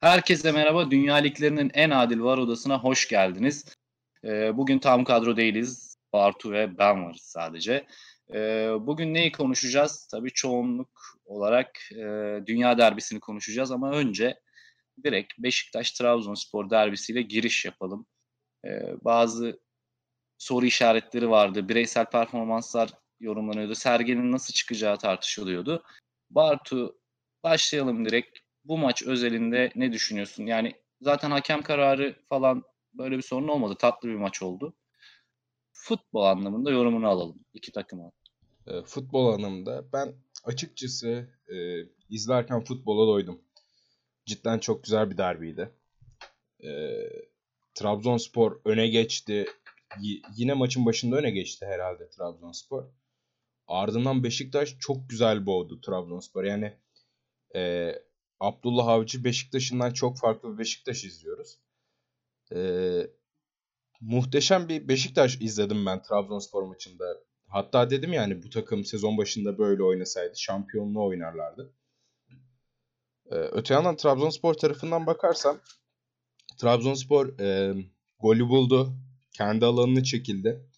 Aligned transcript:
Herkese 0.00 0.52
merhaba. 0.52 0.90
Dünya 0.90 1.14
Liglerinin 1.14 1.70
en 1.74 1.90
adil 1.90 2.20
var 2.20 2.38
odasına 2.38 2.78
hoş 2.78 3.08
geldiniz. 3.08 3.64
Ee, 4.24 4.56
bugün 4.56 4.78
tam 4.78 5.04
kadro 5.04 5.36
değiliz. 5.36 5.96
Bartu 6.12 6.52
ve 6.52 6.78
ben 6.78 7.04
varız 7.04 7.22
sadece. 7.22 7.86
Ee, 8.34 8.70
bugün 8.80 9.14
neyi 9.14 9.32
konuşacağız? 9.32 10.06
Tabii 10.10 10.30
çoğunluk 10.30 10.90
olarak 11.24 11.78
e, 11.92 12.06
dünya 12.46 12.78
derbisini 12.78 13.20
konuşacağız 13.20 13.70
ama 13.70 13.90
önce 13.90 14.40
direkt 15.04 15.32
Beşiktaş-Trabzonspor 15.38 16.70
derbisiyle 16.70 17.22
giriş 17.22 17.64
yapalım. 17.64 18.06
Ee, 18.64 18.68
bazı 19.04 19.60
soru 20.38 20.66
işaretleri 20.66 21.30
vardı. 21.30 21.68
Bireysel 21.68 22.06
performanslar 22.06 22.90
yorumlanıyordu. 23.20 23.74
Sergen'in 23.74 24.32
nasıl 24.32 24.54
çıkacağı 24.54 24.98
tartışılıyordu. 24.98 25.84
Bartu 26.30 26.98
başlayalım 27.44 28.04
direkt 28.04 28.38
bu 28.68 28.78
maç 28.78 29.02
özelinde 29.02 29.72
ne 29.74 29.92
düşünüyorsun? 29.92 30.46
Yani 30.46 30.74
zaten 31.00 31.30
hakem 31.30 31.62
kararı 31.62 32.16
falan 32.28 32.62
böyle 32.94 33.16
bir 33.16 33.22
sorun 33.22 33.48
olmadı. 33.48 33.76
Tatlı 33.78 34.08
bir 34.08 34.14
maç 34.14 34.42
oldu. 34.42 34.76
Futbol 35.72 36.24
anlamında 36.24 36.70
yorumunu 36.70 37.08
alalım 37.08 37.44
iki 37.54 37.72
takıma. 37.72 38.12
E, 38.66 38.82
futbol 38.82 39.32
anlamında 39.32 39.92
ben 39.92 40.14
açıkçası 40.44 41.28
e, 41.48 41.56
izlerken 42.10 42.64
futbola 42.64 43.06
doydum. 43.06 43.40
Cidden 44.26 44.58
çok 44.58 44.84
güzel 44.84 45.10
bir 45.10 45.18
derbiydi. 45.18 45.70
E, 46.64 46.70
Trabzonspor 47.74 48.60
öne 48.64 48.88
geçti. 48.88 49.46
Y- 50.00 50.22
yine 50.36 50.54
maçın 50.54 50.86
başında 50.86 51.16
öne 51.16 51.30
geçti 51.30 51.66
herhalde 51.66 52.08
Trabzonspor. 52.10 52.84
Ardından 53.66 54.24
Beşiktaş 54.24 54.78
çok 54.80 55.10
güzel 55.10 55.46
boğdu 55.46 55.80
Trabzonspor. 55.80 56.44
Yani 56.44 56.72
e, 57.54 57.92
Abdullah 58.40 58.88
Avcı 58.88 59.24
Beşiktaş'ından 59.24 59.92
çok 59.92 60.18
farklı 60.18 60.52
bir 60.52 60.58
Beşiktaş 60.58 61.04
izliyoruz. 61.04 61.58
Ee, 62.54 63.06
muhteşem 64.00 64.68
bir 64.68 64.88
Beşiktaş 64.88 65.40
izledim 65.40 65.86
ben 65.86 66.02
Trabzonspor 66.02 66.62
maçında. 66.62 67.04
Hatta 67.46 67.90
dedim 67.90 68.12
yani 68.12 68.42
bu 68.42 68.50
takım 68.50 68.84
sezon 68.84 69.18
başında 69.18 69.58
böyle 69.58 69.82
oynasaydı 69.82 70.38
şampiyonluğu 70.38 71.06
oynarlardı. 71.06 71.74
Ee, 73.30 73.34
öte 73.34 73.74
yandan 73.74 73.96
Trabzonspor 73.96 74.54
tarafından 74.54 75.06
bakarsam 75.06 75.60
Trabzonspor 76.58 77.38
e, 77.38 77.74
golü 78.18 78.48
buldu. 78.48 78.92
Kendi 79.32 79.64
alanını 79.64 80.02
çekildi. 80.02 80.68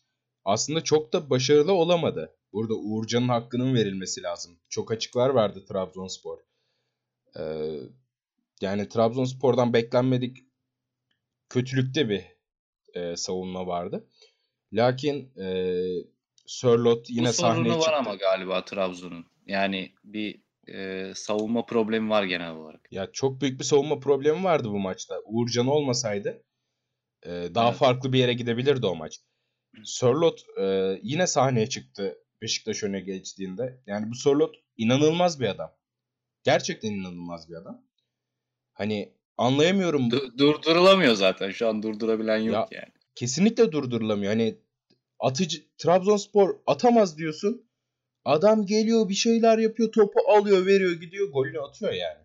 Aslında 0.44 0.84
çok 0.84 1.12
da 1.12 1.30
başarılı 1.30 1.72
olamadı. 1.72 2.36
Burada 2.52 2.74
Uğurcan'ın 2.74 3.28
hakkının 3.28 3.74
verilmesi 3.74 4.22
lazım. 4.22 4.58
Çok 4.68 4.92
açıklar 4.92 5.34
verdi 5.34 5.64
Trabzonspor. 5.64 6.38
Ee, 7.38 7.76
yani 8.60 8.88
Trabzonspor'dan 8.88 9.72
beklenmedik 9.72 10.36
kötülükte 11.48 12.08
bir 12.08 12.24
e, 12.94 13.16
savunma 13.16 13.66
vardı. 13.66 14.08
Lakin 14.72 15.38
e, 15.38 15.74
Sörlot 16.46 17.10
yine 17.10 17.28
Bu 17.28 17.32
sahneye 17.32 17.74
çıktı. 17.74 17.88
var 17.88 17.92
ama 17.98 18.14
galiba 18.14 18.64
Trabzon'un. 18.64 19.26
Yani 19.46 19.92
bir 20.04 20.40
e, 20.68 21.12
savunma 21.14 21.66
problemi 21.66 22.10
var 22.10 22.24
genel 22.24 22.50
olarak. 22.50 22.88
Ya 22.90 23.12
çok 23.12 23.40
büyük 23.40 23.58
bir 23.58 23.64
savunma 23.64 24.00
problemi 24.00 24.44
vardı 24.44 24.68
bu 24.70 24.78
maçta. 24.78 25.20
Uğurcan 25.24 25.66
olmasaydı 25.66 26.42
e, 27.22 27.30
daha 27.54 27.68
Evet. 27.68 27.78
farklı 27.78 28.12
bir 28.12 28.18
yere 28.18 28.34
gidebilirdi 28.34 28.86
o 28.86 28.94
maç. 28.96 29.20
Sörlot 29.84 30.40
e, 30.60 30.98
yine 31.02 31.26
sahneye 31.26 31.68
çıktı 31.68 32.18
Beşiktaş 32.42 32.82
öne 32.82 33.00
geçtiğinde. 33.00 33.80
Yani 33.86 34.10
bu 34.10 34.14
Sörlot 34.14 34.56
inanılmaz 34.76 35.40
bir 35.40 35.46
adam. 35.48 35.72
Gerçekten 36.42 36.90
inanılmaz 36.92 37.48
bir 37.50 37.54
adam. 37.54 37.82
Hani 38.72 39.12
anlayamıyorum. 39.38 40.08
Du- 40.08 40.38
durdurulamıyor 40.38 41.14
zaten. 41.14 41.50
Şu 41.50 41.68
an 41.68 41.82
durdurabilen 41.82 42.38
yok 42.38 42.54
Ya- 42.54 42.68
yani. 42.80 42.92
kesinlikle 43.14 43.72
durdurulamıyor. 43.72 44.32
Hani 44.32 44.58
atıcı 45.20 45.62
Trabzonspor 45.78 46.56
atamaz 46.66 47.18
diyorsun. 47.18 47.70
Adam 48.24 48.66
geliyor 48.66 49.08
bir 49.08 49.14
şeyler 49.14 49.58
yapıyor, 49.58 49.92
topu 49.92 50.20
alıyor, 50.32 50.66
veriyor, 50.66 50.92
gidiyor, 50.92 51.32
golünü 51.32 51.60
atıyor 51.60 51.92
yani. 51.92 52.18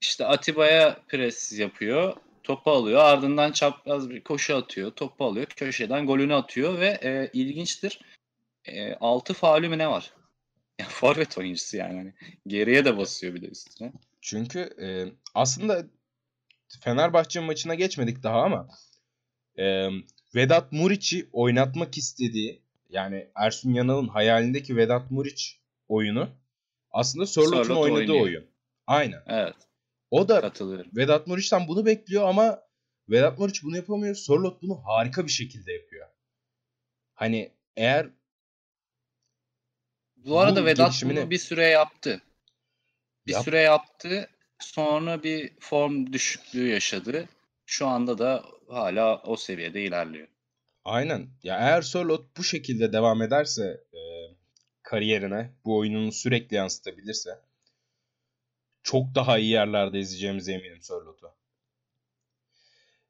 İşte 0.00 0.26
Atiba'ya 0.26 0.96
pres 1.08 1.58
yapıyor. 1.58 2.16
Topu 2.42 2.70
alıyor. 2.70 3.00
Ardından 3.00 3.52
çapraz 3.52 4.10
bir 4.10 4.24
koşu 4.24 4.56
atıyor. 4.56 4.90
Topu 4.90 5.24
alıyor. 5.24 5.46
Köşeden 5.46 6.06
golünü 6.06 6.34
atıyor 6.34 6.80
ve 6.80 6.86
e, 7.02 7.30
ilginçtir. 7.32 8.00
E, 8.64 8.94
6 8.94 9.34
faulü 9.34 9.68
mü 9.68 9.78
ne 9.78 9.88
var? 9.90 10.12
Ya 10.78 10.86
forvet 10.88 11.38
oyuncusu 11.38 11.76
yani. 11.76 11.96
Hani 11.96 12.14
geriye 12.46 12.84
de 12.84 12.98
basıyor 12.98 13.34
bir 13.34 13.42
de 13.42 13.46
üstüne. 13.46 13.92
Çünkü 14.20 14.58
e, 14.58 14.86
aslında 15.34 15.86
Fenerbahçe 16.80 17.40
maçına 17.40 17.74
geçmedik 17.74 18.22
daha 18.22 18.42
ama 18.42 18.68
e, 19.58 19.88
Vedat 20.34 20.72
Muriç'i 20.72 21.28
oynatmak 21.32 21.98
istediği 21.98 22.62
yani 22.88 23.28
Ersun 23.34 23.72
Yanal'ın 23.72 24.08
hayalindeki 24.08 24.76
Vedat 24.76 25.10
Muriç 25.10 25.60
oyunu 25.88 26.28
aslında 26.90 27.26
Sörlot'un 27.26 27.76
oynadığı 27.76 28.12
oynuyor. 28.12 28.24
oyun. 28.24 28.46
Aynen. 28.86 29.22
Evet. 29.26 29.54
O 30.10 30.28
da. 30.28 30.52
Vedat 30.96 31.26
Muriç'ten 31.26 31.68
bunu 31.68 31.86
bekliyor 31.86 32.28
ama 32.28 32.62
Vedat 33.08 33.38
Muriç 33.38 33.62
bunu 33.62 33.76
yapamıyor. 33.76 34.14
Sörloth 34.14 34.62
bunu 34.62 34.84
harika 34.84 35.24
bir 35.24 35.30
şekilde 35.30 35.72
yapıyor. 35.72 36.08
Hani 37.14 37.52
eğer 37.76 38.10
Bu 40.26 40.40
arada 40.40 40.62
Bu 40.62 40.66
Vedat 40.66 40.92
gelişimini- 40.92 41.16
bunu 41.20 41.30
bir 41.30 41.38
süre 41.38 41.64
yaptı. 41.66 42.22
Bir 43.26 43.32
Yap- 43.32 43.44
süre 43.44 43.60
yaptı. 43.60 44.30
Sonra 44.58 45.22
bir 45.22 45.52
form 45.60 46.12
düşüklüğü 46.12 46.68
yaşadı. 46.68 47.28
Şu 47.66 47.86
anda 47.86 48.18
da 48.18 48.44
hala 48.68 49.22
o 49.22 49.36
seviyede 49.36 49.82
ilerliyor. 49.82 50.28
Aynen. 50.84 51.28
Ya 51.42 51.58
eğer 51.58 51.82
Sörloth 51.82 52.24
bu 52.38 52.44
şekilde 52.44 52.92
devam 52.92 53.22
ederse 53.22 53.80
e, 53.92 54.00
kariyerine, 54.82 55.50
bu 55.64 55.76
oyununu 55.78 56.12
sürekli 56.12 56.56
yansıtabilirse 56.56 57.30
çok 58.82 59.14
daha 59.14 59.38
iyi 59.38 59.50
yerlerde 59.50 59.98
izleyeceğimize 59.98 60.52
eminim 60.52 60.82
Sörloth'u. 60.82 61.32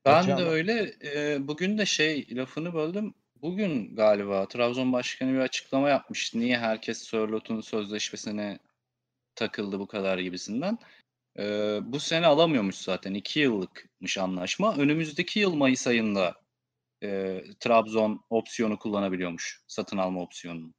Ben 0.04 0.18
Öte 0.18 0.26
de 0.26 0.30
yandan- 0.30 0.48
öyle. 0.48 0.94
e, 1.04 1.48
bugün 1.48 1.78
de 1.78 1.86
şey 1.86 2.26
lafını 2.36 2.74
böldüm. 2.74 3.14
Bugün 3.42 3.96
galiba 3.96 4.48
Trabzon 4.48 4.92
Başkanı 4.92 5.32
bir 5.32 5.38
açıklama 5.38 5.88
yapmış. 5.88 6.34
Niye 6.34 6.58
herkes 6.58 6.98
Sörloth'un 7.02 7.60
sözleşmesine 7.60 8.58
takıldı 9.34 9.78
bu 9.78 9.86
kadar 9.86 10.18
gibisinden. 10.18 10.78
E, 11.38 11.44
bu 11.82 12.00
sene 12.00 12.26
alamıyormuş 12.26 12.76
zaten. 12.76 13.14
2 13.14 13.40
yıllıkmış 13.40 14.18
anlaşma. 14.18 14.76
Önümüzdeki 14.76 15.40
yıl 15.40 15.54
Mayıs 15.54 15.86
ayında 15.86 16.34
e, 17.02 17.42
Trabzon 17.60 18.24
opsiyonu 18.30 18.78
kullanabiliyormuş. 18.78 19.64
Satın 19.66 19.96
alma 19.98 20.22
opsiyonunu. 20.22 20.74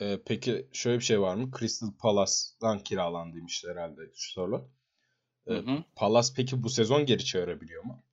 E, 0.00 0.18
peki 0.26 0.68
şöyle 0.72 0.98
bir 0.98 1.04
şey 1.04 1.20
var 1.20 1.34
mı? 1.34 1.50
Crystal 1.58 1.92
Palace'dan 1.98 2.78
kiralandıymış 2.78 3.64
herhalde 3.68 4.02
Sörloth. 4.14 4.68
E, 5.46 5.54
Hı 5.54 5.58
hı. 5.58 5.84
Palace 5.96 6.28
peki 6.36 6.62
bu 6.62 6.70
sezon 6.70 7.06
geri 7.06 7.24
çağırabiliyor 7.24 7.84
mu? 7.84 8.04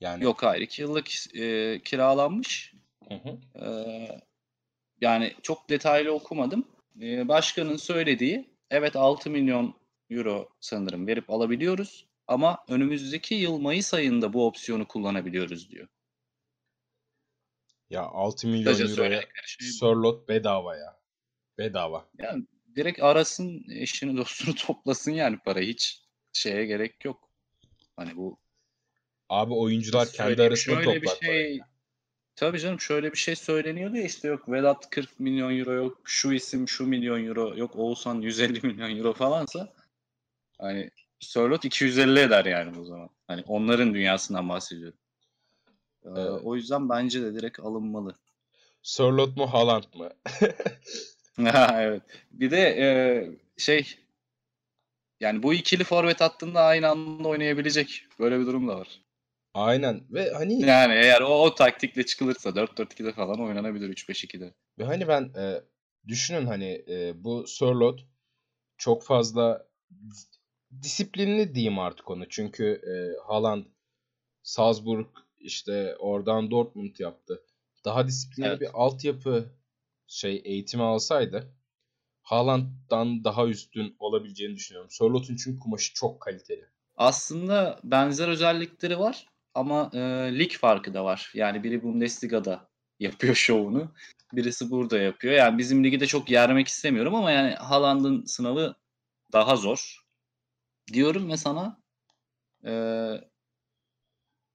Yani 0.00 0.24
Yok 0.24 0.42
hayır 0.42 0.62
2 0.62 0.82
yıllık 0.82 1.36
e, 1.36 1.80
kiralanmış. 1.84 2.74
Hı 3.08 3.14
hı. 3.14 3.64
Ee, 3.64 4.08
yani 5.00 5.34
çok 5.42 5.70
detaylı 5.70 6.12
okumadım. 6.12 6.68
Ee, 7.02 7.28
başkanın 7.28 7.76
söylediği 7.76 8.50
evet 8.70 8.96
6 8.96 9.30
milyon 9.30 9.74
euro 10.10 10.48
sanırım 10.60 11.06
verip 11.06 11.30
alabiliyoruz 11.30 12.06
ama 12.26 12.64
önümüzdeki 12.68 13.34
yıl 13.34 13.58
Mayıs 13.58 13.94
ayında 13.94 14.32
bu 14.32 14.46
opsiyonu 14.46 14.88
kullanabiliyoruz 14.88 15.70
diyor. 15.70 15.88
Ya 17.90 18.02
6 18.02 18.48
milyon 18.48 18.72
Kısaca 18.72 18.90
euroya 18.90 19.22
şey 19.46 20.28
bedava 20.28 20.76
ya. 20.76 21.00
Bedava. 21.58 22.08
Yani 22.18 22.46
direkt 22.76 23.02
arasın 23.02 23.64
eşini 23.70 24.16
dostunu 24.16 24.54
toplasın 24.66 25.12
yani 25.12 25.38
para 25.44 25.60
hiç 25.60 26.02
şeye 26.32 26.66
gerek 26.66 27.04
yok. 27.04 27.30
Hani 27.96 28.16
bu 28.16 28.38
Abi 29.28 29.54
oyuncular 29.54 30.06
kendi 30.12 30.28
Söyleyeyim, 30.28 30.52
arasında 30.52 30.74
şöyle 30.76 30.94
bir 30.94 31.00
toplar 31.00 31.20
parayı. 31.20 31.46
şey 31.46 31.60
Tabii 32.36 32.60
canım 32.60 32.80
şöyle 32.80 33.12
bir 33.12 33.16
şey 33.16 33.36
söyleniyordu 33.36 33.96
ya 33.96 34.02
işte 34.04 34.28
yok 34.28 34.52
Vedat 34.52 34.90
40 34.90 35.20
milyon 35.20 35.58
euro 35.58 35.72
yok 35.72 36.00
şu 36.04 36.32
isim 36.32 36.68
şu 36.68 36.86
milyon 36.86 37.26
euro 37.26 37.56
yok 37.56 37.76
Oğuzhan 37.76 38.20
150 38.20 38.66
milyon 38.66 38.96
euro 38.96 39.12
falansa 39.12 39.72
hani 40.58 40.90
Sörloth 41.20 41.64
250 41.64 42.20
eder 42.20 42.44
yani 42.44 42.80
o 42.80 42.84
zaman. 42.84 43.08
Hani 43.26 43.44
onların 43.46 43.94
dünyasından 43.94 44.48
bahsediyorum. 44.48 44.98
Ee, 46.04 46.08
Evet. 46.16 46.40
o 46.44 46.56
yüzden 46.56 46.88
bence 46.88 47.22
de 47.22 47.34
direkt 47.34 47.60
alınmalı. 47.60 48.14
Sörloth 48.82 49.36
mu 49.36 49.52
Haaland 49.52 49.84
mı? 49.94 50.10
Ha, 51.52 51.76
evet. 51.82 52.02
Bir 52.30 52.50
de 52.50 52.58
e, 52.58 52.86
şey 53.56 53.96
yani 55.20 55.42
bu 55.42 55.54
ikili 55.54 55.84
forvet 55.84 56.20
hattında 56.20 56.60
aynı 56.60 56.88
anda 56.88 57.28
oynayabilecek 57.28 58.06
böyle 58.18 58.40
bir 58.40 58.46
durum 58.46 58.68
da 58.68 58.76
var. 58.78 59.00
Aynen 59.54 60.04
ve 60.10 60.30
hani 60.30 60.62
Yani 60.62 60.94
eğer 60.94 61.20
o, 61.20 61.42
o 61.42 61.54
taktikle 61.54 62.06
çıkılırsa 62.06 62.50
4-4-2'de 62.50 63.12
falan 63.12 63.40
oynanabilir 63.40 63.88
3-5-2'de. 63.88 64.54
ve 64.78 64.84
hani 64.84 65.08
ben 65.08 65.22
e, 65.22 65.60
düşünün 66.08 66.46
hani 66.46 66.84
e, 66.88 67.24
bu 67.24 67.46
Sörloth 67.46 68.02
çok 68.76 69.02
fazla 69.02 69.66
disiplinli 70.82 71.54
diyeyim 71.54 71.78
artık 71.78 72.10
onu. 72.10 72.28
Çünkü 72.28 72.64
e, 72.64 72.94
Haaland 73.26 73.64
Salzburg 74.42 75.06
işte 75.38 75.96
oradan 75.98 76.50
Dortmund 76.50 76.98
yaptı. 76.98 77.42
Daha 77.84 78.06
disiplinli 78.06 78.46
evet. 78.46 78.60
bir 78.60 78.68
altyapı 78.74 79.52
şey 80.06 80.42
eğitimi 80.44 80.82
alsaydı 80.82 81.54
Haaland'dan 82.22 83.24
daha 83.24 83.46
üstün 83.46 83.96
olabileceğini 83.98 84.56
düşünüyorum. 84.56 84.90
Sörlot'un 84.90 85.36
çünkü 85.36 85.58
kumaşı 85.58 85.94
çok 85.94 86.20
kaliteli. 86.20 86.68
Aslında 86.96 87.80
benzer 87.84 88.28
özellikleri 88.28 88.98
var 88.98 89.33
ama 89.54 89.90
e, 89.94 89.98
lig 90.38 90.52
farkı 90.52 90.94
da 90.94 91.04
var. 91.04 91.30
Yani 91.34 91.62
biri 91.62 91.82
Bundesliga'da 91.82 92.68
yapıyor 93.00 93.34
şovunu. 93.34 93.94
Birisi 94.32 94.70
burada 94.70 94.98
yapıyor. 94.98 95.34
Yani 95.34 95.58
bizim 95.58 95.84
ligi 95.84 96.00
de 96.00 96.06
çok 96.06 96.30
yermek 96.30 96.68
istemiyorum 96.68 97.14
ama 97.14 97.30
yani 97.30 97.54
Haaland'ın 97.54 98.24
sınavı 98.24 98.74
daha 99.32 99.56
zor. 99.56 100.04
Diyorum 100.92 101.30
ve 101.30 101.36
sana 101.36 101.80
e, 102.66 102.72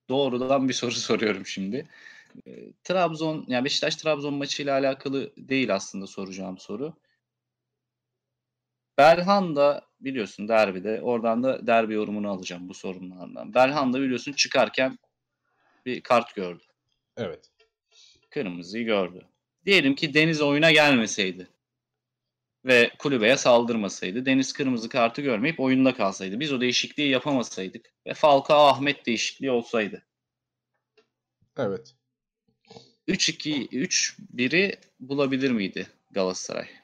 doğrudan 0.08 0.68
bir 0.68 0.74
soru 0.74 0.90
soruyorum 1.08 1.46
şimdi. 1.46 1.88
E, 2.46 2.72
Trabzon, 2.84 3.44
yani 3.48 3.64
Beşiktaş 3.64 3.96
Trabzon 3.96 4.34
maçıyla 4.34 4.78
alakalı 4.78 5.32
değil 5.36 5.74
aslında 5.74 6.06
soracağım 6.06 6.58
soru. 6.58 6.96
Belhanda 9.00 9.82
biliyorsun 10.00 10.48
derbide. 10.48 11.00
Oradan 11.02 11.42
da 11.42 11.66
derbi 11.66 11.94
yorumunu 11.94 12.30
alacağım 12.30 12.68
bu 12.68 12.74
sorunlardan. 12.74 13.54
Belhanda 13.54 14.00
biliyorsun 14.00 14.32
çıkarken 14.32 14.98
bir 15.86 16.00
kart 16.00 16.34
gördü. 16.34 16.62
Evet. 17.16 17.50
Kırmızıyı 18.30 18.84
gördü. 18.84 19.26
Diyelim 19.66 19.94
ki 19.94 20.14
Deniz 20.14 20.40
oyuna 20.40 20.72
gelmeseydi 20.72 21.48
ve 22.64 22.90
kulübeye 22.98 23.36
saldırmasaydı, 23.36 24.26
Deniz 24.26 24.52
kırmızı 24.52 24.88
kartı 24.88 25.22
görmeyip 25.22 25.60
oyunda 25.60 25.94
kalsaydı, 25.94 26.40
biz 26.40 26.52
o 26.52 26.60
değişikliği 26.60 27.08
yapamasaydık 27.08 27.86
ve 28.06 28.14
Falcao 28.14 28.66
Ahmet 28.66 29.06
değişikliği 29.06 29.50
olsaydı. 29.50 30.02
Evet. 31.58 31.94
3-2 33.08 33.68
3-1'i 33.68 34.78
bulabilir 35.00 35.50
miydi 35.50 35.86
Galatasaray? 36.10 36.79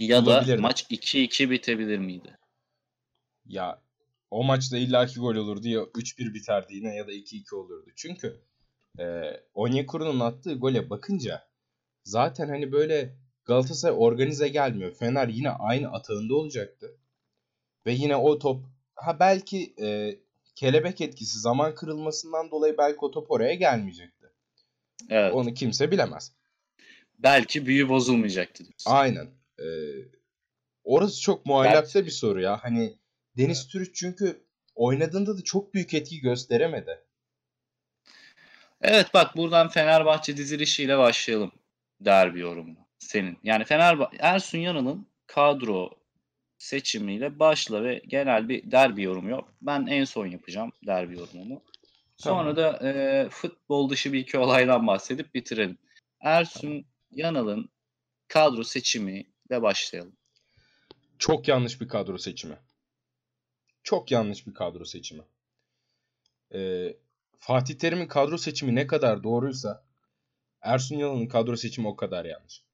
Ya 0.00 0.26
da 0.26 0.56
maç 0.58 0.86
2-2 0.90 1.50
bitebilir 1.50 1.98
miydi? 1.98 2.38
Ya 3.46 3.82
o 4.30 4.44
maçta 4.44 4.78
illaki 4.78 5.20
gol 5.20 5.34
olurdu 5.34 5.68
ya 5.68 5.80
3-1 5.80 6.34
biterdi 6.34 6.74
yine 6.74 6.94
ya 6.94 7.06
da 7.06 7.12
2-2 7.12 7.54
olurdu. 7.54 7.90
Çünkü 7.96 8.40
e, 8.98 9.04
Onyekuru'nun 9.54 10.20
attığı 10.20 10.54
gole 10.54 10.90
bakınca 10.90 11.48
zaten 12.04 12.48
hani 12.48 12.72
böyle 12.72 13.16
Galatasaray 13.44 13.96
organize 13.98 14.48
gelmiyor. 14.48 14.94
Fener 14.94 15.28
yine 15.28 15.50
aynı 15.50 15.92
atağında 15.92 16.34
olacaktı. 16.34 16.96
Ve 17.86 17.92
yine 17.92 18.16
o 18.16 18.38
top 18.38 18.64
ha 18.94 19.20
belki 19.20 19.74
e, 19.82 20.18
kelebek 20.54 21.00
etkisi 21.00 21.38
zaman 21.38 21.74
kırılmasından 21.74 22.50
dolayı 22.50 22.78
belki 22.78 22.98
o 23.00 23.10
top 23.10 23.30
oraya 23.30 23.54
gelmeyecekti. 23.54 24.26
Evet. 25.08 25.34
Onu 25.34 25.54
kimse 25.54 25.90
bilemez. 25.90 26.32
Belki 27.18 27.66
büyü 27.66 27.88
bozulmayacaktı. 27.88 28.64
Diyorsun. 28.64 28.90
Aynen. 28.90 29.39
Ee, 29.60 29.66
orası 30.84 31.20
çok 31.20 31.46
muallakta 31.46 32.06
bir 32.06 32.10
soru 32.10 32.40
ya. 32.40 32.64
Hani 32.64 32.98
Deniz 33.36 33.60
evet. 33.60 33.72
Türüç 33.72 33.94
çünkü 33.94 34.44
oynadığında 34.74 35.38
da 35.38 35.42
çok 35.42 35.74
büyük 35.74 35.94
etki 35.94 36.20
gösteremedi. 36.20 37.04
Evet 38.82 39.06
bak 39.14 39.36
buradan 39.36 39.68
Fenerbahçe 39.68 40.36
dizilişiyle 40.36 40.98
başlayalım 40.98 41.52
derbi 42.00 42.40
yorumuna 42.40 42.86
senin. 42.98 43.38
Yani 43.42 43.64
Fenerbahçe 43.64 44.16
Ersun 44.20 44.58
Yanal'ın 44.58 45.06
kadro 45.26 45.90
seçimiyle 46.58 47.38
başla 47.38 47.84
ve 47.84 48.02
genel 48.06 48.48
bir 48.48 48.70
derbi 48.70 49.02
yorumu 49.02 49.30
yok. 49.30 49.54
Ben 49.62 49.86
en 49.86 50.04
son 50.04 50.26
yapacağım 50.26 50.72
derbi 50.86 51.18
yorumumu. 51.18 51.62
Sonra 52.16 52.54
tamam. 52.54 52.56
da 52.56 52.88
e, 52.88 53.28
futbol 53.30 53.90
dışı 53.90 54.12
bir 54.12 54.18
iki 54.18 54.38
olaydan 54.38 54.86
bahsedip 54.86 55.34
bitirelim. 55.34 55.78
Ersun 56.20 56.60
tamam. 56.60 56.84
Yanal'ın 57.10 57.68
kadro 58.28 58.64
seçimi 58.64 59.26
ile 59.50 59.62
başlayalım. 59.62 60.16
Çok 61.18 61.48
yanlış 61.48 61.80
bir 61.80 61.88
kadro 61.88 62.18
seçimi. 62.18 62.58
Çok 63.82 64.10
yanlış 64.10 64.46
bir 64.46 64.54
kadro 64.54 64.84
seçimi. 64.84 65.22
Ee, 66.54 66.96
Fatih 67.38 67.78
Terim'in 67.78 68.06
kadro 68.06 68.38
seçimi 68.38 68.74
ne 68.74 68.86
kadar 68.86 69.22
doğruysa 69.22 69.84
Ersun 70.62 70.96
Yanal'ın 70.96 71.26
kadro 71.26 71.56
seçimi 71.56 71.88
o 71.88 71.96
kadar 71.96 72.24
yanlış. 72.24 72.64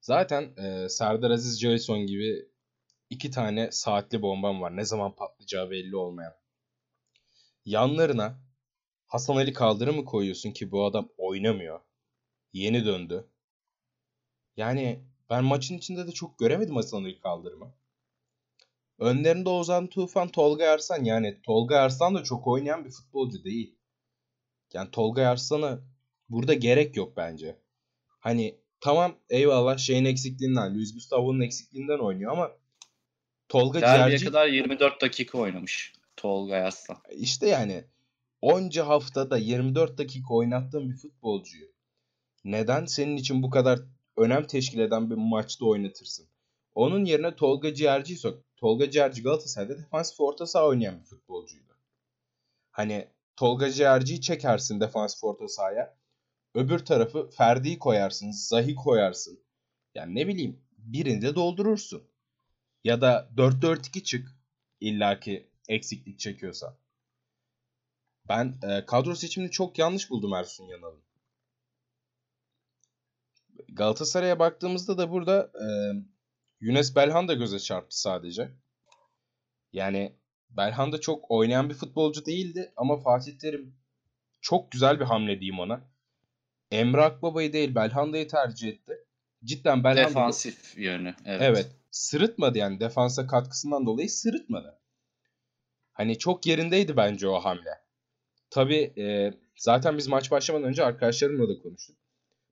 Zaten 0.00 0.56
e, 0.56 0.88
Serdar 0.88 1.30
Aziz 1.30 1.60
Jason 1.60 1.98
gibi 1.98 2.48
iki 3.10 3.30
tane 3.30 3.72
saatli 3.72 4.22
bombam 4.22 4.60
var. 4.60 4.76
Ne 4.76 4.84
zaman 4.84 5.16
patlayacağı 5.16 5.70
belli 5.70 5.96
olmayan. 5.96 6.34
Yanlarına 7.64 8.40
Hasan 9.06 9.36
Ali 9.36 9.52
Kaldırı 9.52 9.92
mı 9.92 10.04
koyuyorsun 10.04 10.50
ki 10.50 10.70
bu 10.70 10.84
adam 10.84 11.08
oynamıyor. 11.16 11.80
Yeni 12.52 12.86
döndü. 12.86 13.28
Yani 14.56 15.04
ben 15.34 15.44
maçın 15.44 15.78
içinde 15.78 16.06
de 16.06 16.12
çok 16.12 16.38
göremedim 16.38 16.76
Hasan 16.76 17.04
Ali 17.04 17.20
Kaldırım'ı. 17.20 17.74
Önlerinde 18.98 19.48
Ozan 19.48 19.86
Tufan, 19.86 20.28
Tolga 20.28 20.70
Arslan. 20.70 21.04
Yani 21.04 21.40
Tolga 21.42 21.78
Arslan 21.78 22.14
da 22.14 22.22
çok 22.22 22.46
oynayan 22.46 22.84
bir 22.84 22.90
futbolcu 22.90 23.44
değil. 23.44 23.78
Yani 24.72 24.90
Tolga 24.90 25.28
Arslan'a 25.28 25.80
burada 26.28 26.54
gerek 26.54 26.96
yok 26.96 27.16
bence. 27.16 27.58
Hani 28.20 28.58
tamam 28.80 29.16
eyvallah 29.28 29.78
şeyin 29.78 30.04
eksikliğinden, 30.04 30.74
Luis 30.74 30.94
Gustavo'nun 30.94 31.40
eksikliğinden 31.40 31.98
oynuyor 31.98 32.32
ama 32.32 32.52
Tolga 33.48 33.80
Derbiye 33.80 34.06
Ciğerci... 34.06 34.24
kadar 34.24 34.46
24 34.46 35.00
dakika 35.00 35.38
oynamış 35.38 35.92
Tolga 36.16 36.56
Arslan. 36.56 36.98
İşte 37.10 37.48
yani 37.48 37.84
onca 38.40 38.86
haftada 38.86 39.36
24 39.36 39.98
dakika 39.98 40.34
oynattığın 40.34 40.90
bir 40.90 40.96
futbolcuyu 40.96 41.66
neden 42.44 42.86
senin 42.86 43.16
için 43.16 43.42
bu 43.42 43.50
kadar 43.50 43.80
önem 44.16 44.46
teşkil 44.46 44.78
eden 44.78 45.10
bir 45.10 45.14
maçta 45.14 45.66
oynatırsın? 45.66 46.26
Onun 46.74 47.04
yerine 47.04 47.36
Tolga 47.36 47.74
Ciğerci'yi 47.74 48.18
sok. 48.18 48.44
Tolga 48.56 48.90
Ciğerci 48.90 49.22
Galatasaray'da 49.22 49.78
defansif 49.78 50.20
orta 50.20 50.46
saha 50.46 50.66
oynayan 50.66 51.00
bir 51.00 51.04
futbolcuydu. 51.04 51.78
Hani 52.70 53.08
Tolga 53.36 53.70
Ciğerci'yi 53.70 54.20
çekersin 54.20 54.80
defansif 54.80 55.24
orta 55.24 55.48
sahaya. 55.48 55.96
Öbür 56.54 56.78
tarafı 56.78 57.30
Ferdi'yi 57.30 57.78
koyarsın, 57.78 58.30
Zahi 58.30 58.74
koyarsın. 58.74 59.44
Yani 59.94 60.14
ne 60.14 60.28
bileyim 60.28 60.60
birini 60.78 61.22
de 61.22 61.34
doldurursun. 61.34 62.02
Ya 62.84 63.00
da 63.00 63.30
4-4-2 63.36 64.02
çık 64.02 64.28
illaki 64.80 65.50
eksiklik 65.68 66.18
çekiyorsa. 66.18 66.78
Ben 68.28 68.54
e, 68.62 68.86
kadro 68.86 69.14
seçimini 69.14 69.50
çok 69.50 69.78
yanlış 69.78 70.10
buldum 70.10 70.34
Ersun 70.34 70.64
Yanal'ın. 70.64 71.02
Galatasaray'a 73.74 74.38
baktığımızda 74.38 74.98
da 74.98 75.10
burada 75.10 75.50
e, 75.54 75.66
Yunus 76.60 76.96
Belhan 76.96 77.28
da 77.28 77.34
göze 77.34 77.58
çarptı 77.58 78.00
sadece. 78.00 78.50
Yani 79.72 80.12
Belhan 80.50 80.92
da 80.92 81.00
çok 81.00 81.30
oynayan 81.30 81.70
bir 81.70 81.74
futbolcu 81.74 82.26
değildi 82.26 82.72
ama 82.76 82.96
Fatih 82.96 83.38
Terim 83.38 83.74
çok 84.40 84.72
güzel 84.72 85.00
bir 85.00 85.04
hamle 85.04 85.40
diyeyim 85.40 85.60
ona. 85.60 85.80
Emre 86.70 87.02
Akbaba'yı 87.02 87.52
değil 87.52 87.74
Belhanda'yı 87.74 88.28
tercih 88.28 88.68
etti. 88.68 88.92
Cidden 89.44 89.84
Belhanda... 89.84 90.08
Defansif 90.08 90.78
yönü. 90.78 91.14
Evet. 91.24 91.42
evet. 91.42 91.70
Sırıtmadı 91.90 92.58
yani 92.58 92.80
defansa 92.80 93.26
katkısından 93.26 93.86
dolayı 93.86 94.10
sırıtmadı. 94.10 94.78
Hani 95.92 96.18
çok 96.18 96.46
yerindeydi 96.46 96.96
bence 96.96 97.28
o 97.28 97.40
hamle. 97.40 97.80
Tabii 98.50 98.92
e, 98.98 99.34
zaten 99.56 99.98
biz 99.98 100.08
maç 100.08 100.30
başlamadan 100.30 100.68
önce 100.68 100.84
arkadaşlarımla 100.84 101.48
da 101.48 101.62
konuştuk. 101.62 101.96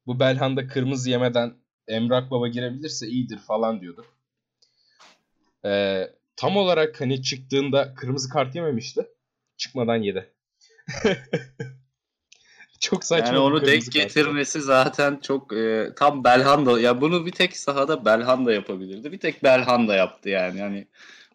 Bu 0.06 0.20
Belhanda 0.20 0.66
kırmızı 0.66 1.10
yemeden 1.10 1.54
Emrak 1.88 2.30
Baba 2.30 2.48
girebilirse 2.48 3.08
iyidir 3.08 3.38
falan 3.38 3.80
diyorduk. 3.80 4.14
E, 5.64 6.02
tam 6.36 6.56
olarak 6.56 7.00
hani 7.00 7.22
çıktığında 7.22 7.94
kırmızı 7.94 8.28
kart 8.28 8.54
yememişti. 8.54 9.06
Çıkmadan 9.56 9.96
yedi. 9.96 10.30
çok 12.80 13.04
saçma. 13.04 13.26
Yani 13.26 13.38
onu 13.38 13.66
denk 13.66 13.92
getirmesi 13.92 14.60
zaten 14.60 15.18
çok 15.22 15.52
e, 15.52 15.92
tam 15.96 16.24
Belhanda. 16.24 16.80
Ya 16.80 17.00
bunu 17.00 17.26
bir 17.26 17.32
tek 17.32 17.56
sahada 17.56 18.04
Belhanda 18.04 18.52
yapabilirdi. 18.52 19.12
Bir 19.12 19.18
tek 19.18 19.42
Belhanda 19.42 19.94
yaptı 19.94 20.28
yani. 20.28 20.58
Yani 20.58 20.86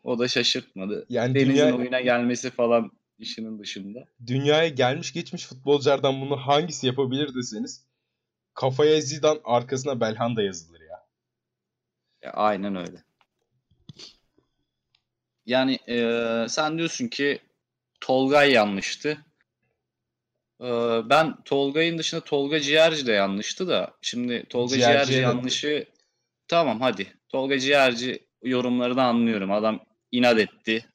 o 0.04 0.20
da 0.20 0.28
şaşırtmadı. 0.28 1.06
Yani 1.10 1.36
Deniz'in 1.36 1.54
dünya... 1.54 1.76
oyuna 1.76 2.02
gelmesi 2.02 2.50
falan 2.50 2.92
işinin 3.20 3.60
dışında. 3.60 4.06
Dünyaya 4.28 4.68
gelmiş 4.68 5.14
geçmiş 5.14 5.46
futbolculardan 5.46 6.22
bunu 6.22 6.38
hangisi 6.38 6.88
yapabilir 6.88 7.36
deseniz 7.36 7.87
kafaya 8.58 9.02
Zidane 9.02 9.40
arkasına 9.44 10.02
Belhanda 10.02 10.44
yazılır 10.44 10.82
ya. 10.82 11.06
ya 12.22 12.32
aynen 12.32 12.76
öyle. 12.76 13.04
Yani 15.46 15.80
e, 15.90 16.46
sen 16.50 16.78
diyorsun 16.78 17.08
ki 17.08 17.40
Tolgay 18.02 18.52
yanlıştı. 18.52 19.18
E, 20.62 20.68
ben 21.10 21.44
Tolgay'ın 21.44 21.98
dışında 21.98 22.22
Tolga 22.22 22.60
Ciğerci 22.60 23.08
de 23.08 23.12
yanlıştı 23.12 23.68
da. 23.68 23.94
Şimdi 24.02 24.46
Tolga 24.50 24.76
Ciğerci, 24.76 25.12
Ciğerci 25.12 25.22
yanlışı 25.22 25.88
tamam 26.48 26.82
hadi. 26.82 27.14
Tolga 27.30 27.60
Ciğerci 27.60 28.28
yorumlarını 28.44 29.04
anlıyorum. 29.04 29.52
Adam 29.52 29.86
inat 30.12 30.40
etti. 30.40 30.86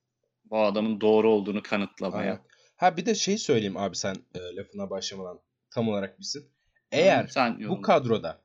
Bu 0.45 0.59
adamın 0.61 1.00
doğru 1.00 1.31
olduğunu 1.31 1.62
kanıtlamaya. 1.62 2.33
Aynen. 2.33 2.45
Ha 2.76 2.97
bir 2.97 3.07
de 3.07 3.14
şey 3.14 3.38
söyleyeyim 3.38 3.76
abi 3.76 3.97
sen 3.97 4.16
e, 4.35 4.57
lafına 4.57 4.90
başlamadan 4.90 5.40
tam 5.71 5.88
olarak 5.88 6.19
bilsin. 6.19 6.52
Eğer 6.92 7.26
sen 7.26 7.68
bu 7.68 7.82
kadroda 7.82 8.42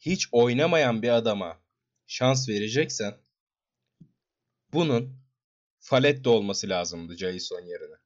hiç 0.00 0.28
oynamayan 0.32 1.02
bir 1.02 1.08
adama 1.08 1.60
şans 2.06 2.48
vereceksen 2.48 3.14
bunun 4.72 5.22
Falette 5.78 6.28
olması 6.28 6.68
lazımdı 6.68 7.16
Jason 7.16 7.60
yerine. 7.60 7.96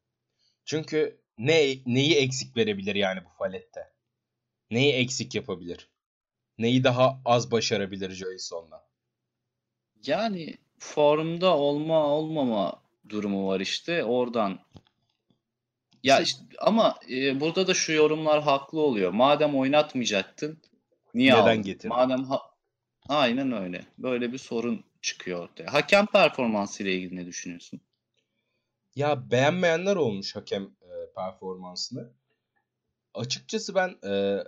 Çünkü 0.65 1.21
ne 1.39 1.79
neyi 1.87 2.15
eksik 2.15 2.57
verebilir 2.57 2.95
yani 2.95 3.25
bu 3.25 3.29
Falette? 3.39 3.93
Neyi 4.71 4.93
eksik 4.93 5.35
yapabilir? 5.35 5.91
Neyi 6.59 6.85
daha 6.85 7.21
az 7.25 7.51
başarabilir 7.51 8.11
Jason'la? 8.11 8.89
Yani 10.07 10.55
formda 10.79 11.57
olma 11.57 12.07
olmama 12.07 12.83
durumu 13.09 13.49
var 13.49 13.61
işte 13.61 14.05
oradan. 14.05 14.59
Ya 16.03 16.21
işte, 16.21 16.43
ama 16.59 16.99
e, 17.11 17.41
burada 17.41 17.67
da 17.67 17.75
şu 17.75 17.93
yorumlar 17.93 18.43
haklı 18.43 18.81
oluyor. 18.81 19.11
Madem 19.11 19.57
oynatmayacaktın 19.57 20.59
niye 21.15 21.33
Neden 21.33 21.43
aldın? 21.43 21.63
getirdin? 21.63 21.89
Madem 21.89 22.25
ha- 22.25 22.43
aynen 23.09 23.53
öyle. 23.53 23.87
Böyle 23.99 24.33
bir 24.33 24.39
sorun 24.39 24.85
çıkıyor 25.03 25.41
ortaya. 25.41 25.73
Hakem 25.73 26.07
performansı 26.07 26.83
ile 26.83 26.95
ilgili 26.95 27.17
ne 27.17 27.27
düşünüyorsun? 27.27 27.81
Ya 28.97 29.31
beğenmeyenler 29.31 29.97
olmuş 29.97 30.37
hakem 30.37 30.63
e, 30.63 31.13
performansını. 31.17 32.13
Açıkçası 33.15 33.75
ben 33.75 33.89
e, 34.11 34.45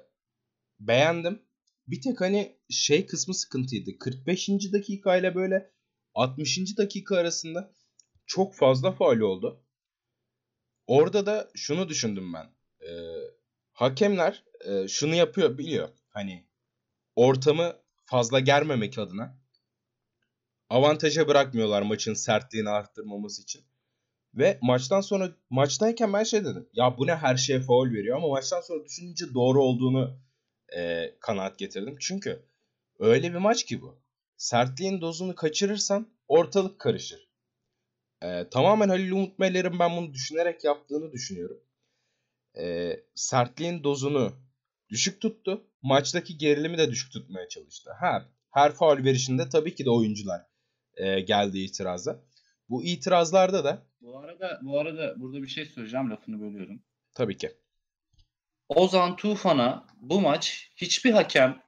beğendim. 0.81 1.43
Bir 1.89 2.01
tek 2.03 2.21
hani 2.21 2.57
şey 2.71 3.07
kısmı 3.07 3.35
sıkıntıydı. 3.35 3.99
45. 3.99 4.49
dakika 4.73 5.17
ile 5.17 5.35
böyle 5.35 5.71
60. 6.15 6.79
dakika 6.79 7.17
arasında 7.17 7.73
çok 8.27 8.55
fazla 8.55 8.93
faul 8.93 9.21
oldu. 9.21 9.65
Orada 10.89 11.27
da 11.27 11.51
şunu 11.55 11.89
düşündüm 11.89 12.33
ben. 12.33 12.47
E, 12.89 12.91
hakemler 13.73 14.45
e, 14.61 14.89
şunu 14.89 15.15
yapıyor 15.15 15.59
biliyor. 15.59 15.89
Hani 16.09 16.47
ortamı 17.17 17.77
fazla 18.05 18.41
germemek 18.41 18.99
adına 18.99 19.39
avantaja 20.71 21.29
bırakmıyorlar 21.29 21.83
maçın 21.83 22.15
sertliğini 22.15 22.69
arttırmaması 22.69 23.43
için. 23.43 23.65
Ve 24.35 24.59
maçtan 24.63 25.01
sonra 25.01 25.31
maçtayken 25.51 26.13
ben 26.13 26.23
şey 26.23 26.45
dedim. 26.45 26.69
Ya 26.73 26.99
bu 26.99 27.07
ne 27.07 27.17
her 27.17 27.37
şeye 27.37 27.61
faul 27.61 27.91
veriyor 27.91 28.17
ama 28.17 28.29
maçtan 28.29 28.61
sonra 28.61 28.85
düşününce 28.85 29.35
doğru 29.35 29.63
olduğunu 29.63 30.21
e, 30.77 31.15
kanaat 31.21 31.59
getirdim. 31.59 31.97
Çünkü 32.01 32.43
öyle 32.99 33.33
bir 33.33 33.39
maç 33.39 33.65
ki 33.65 33.83
bu. 33.83 34.01
Sertliğin 34.37 35.01
dozunu 35.01 35.35
kaçırırsan 35.35 36.09
ortalık 36.29 36.79
karışır. 36.79 37.28
E, 38.23 38.49
tamamen 38.51 38.89
Halil 38.89 39.13
Umut 39.13 39.39
Meler'in 39.39 39.79
ben 39.79 39.97
bunu 39.97 40.15
düşünerek 40.15 40.65
yaptığını 40.65 41.13
düşünüyorum. 41.13 41.61
E, 42.59 42.97
sertliğin 43.15 43.85
dozunu 43.85 44.33
düşük 44.91 45.21
tuttu. 45.21 45.65
Maçtaki 45.83 46.39
gerilimi 46.39 46.79
de 46.79 46.91
düşük 46.91 47.13
tutmaya 47.13 47.49
çalıştı. 47.49 47.91
Her 48.01 48.23
her 48.51 48.73
faul 48.73 49.05
verişinde 49.05 49.49
tabii 49.49 49.75
ki 49.75 49.85
de 49.85 49.91
oyuncular 49.91 50.41
e, 50.97 51.21
geldi 51.21 51.59
itiraza. 51.59 52.25
Bu 52.69 52.85
itirazlarda 52.85 53.65
da 53.65 53.87
bu 54.01 54.19
arada 54.19 54.61
bu 54.63 54.81
arada 54.81 55.15
burada 55.21 55.43
bir 55.43 55.49
şey 55.49 55.67
söyleyeceğim 55.67 56.11
lafını 56.11 56.41
bölüyorum. 56.41 56.83
Tabii 57.15 57.37
ki. 57.37 57.53
Ozan 58.69 59.17
Tufan'a 59.17 59.87
bu 59.97 60.21
maç 60.21 60.71
hiçbir 60.77 61.13
hakem 61.13 61.63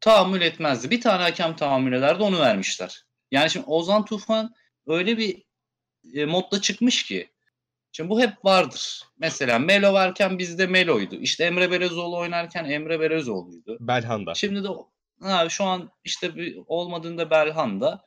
tahammül 0.00 0.40
etmezdi. 0.40 0.90
Bir 0.90 1.00
tane 1.00 1.22
hakem 1.22 1.56
tahammül 1.56 1.92
ederdi 1.92 2.22
onu 2.22 2.40
vermişler. 2.40 3.06
Yani 3.30 3.50
şimdi 3.50 3.66
Ozan 3.66 4.04
Tufan 4.04 4.54
öyle 4.86 5.18
bir 5.18 5.42
e, 6.14 6.24
modda 6.24 6.60
çıkmış 6.60 7.02
ki 7.02 7.32
Şimdi 7.92 8.10
bu 8.10 8.20
hep 8.20 8.44
vardır. 8.44 9.02
Mesela 9.18 9.58
Melo 9.58 9.92
varken 9.92 10.38
bizde 10.38 10.66
Melo'ydu. 10.66 11.14
İşte 11.14 11.44
Emre 11.44 11.70
Belezoğlu 11.70 12.18
oynarken 12.18 12.64
Emre 12.64 13.00
Belezoğlu'ydu. 13.00 13.76
Belhanda. 13.80 14.34
Şimdi 14.34 14.64
de 14.64 14.68
ha, 15.20 15.48
şu 15.48 15.64
an 15.64 15.90
işte 16.04 16.36
bir, 16.36 16.58
olmadığında 16.66 17.30
Belhanda. 17.30 18.04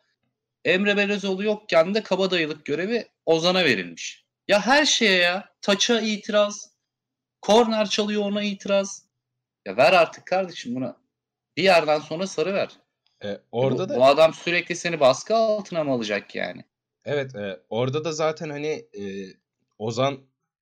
Emre 0.66 0.98
Belezoğlu 0.98 1.44
yokken 1.44 1.96
de 1.96 2.04
kabadayılık 2.04 2.66
görevi 2.66 3.08
Ozan'a 3.26 3.66
verilmiş. 3.66 4.26
Ya 4.48 4.66
her 4.66 4.86
şeye 4.86 5.18
ya. 5.22 5.50
Taça 5.62 6.02
itiraz. 6.02 6.76
Korner 7.42 7.90
çalıyor 7.90 8.22
ona 8.24 8.44
itiraz. 8.44 9.06
Ya 9.66 9.78
ver 9.78 9.94
artık 9.94 10.26
kardeşim 10.26 10.76
buna. 10.76 10.98
Bir 11.58 11.64
yerden 11.64 12.00
sonra 12.00 12.28
sarı 12.28 12.54
ver. 12.54 12.70
E, 13.24 13.40
orada 13.52 13.84
bu, 13.84 13.90
da 13.90 13.98
bu 13.98 14.06
adam 14.06 14.34
sürekli 14.34 14.76
seni 14.76 15.00
baskı 15.00 15.36
altına 15.36 15.84
mı 15.84 15.92
alacak 15.92 16.36
yani? 16.36 16.64
Evet, 17.06 17.36
e, 17.36 17.60
orada 17.70 18.06
da 18.06 18.12
zaten 18.12 18.50
hani 18.50 18.68
e, 18.68 19.04
Ozan 19.78 20.20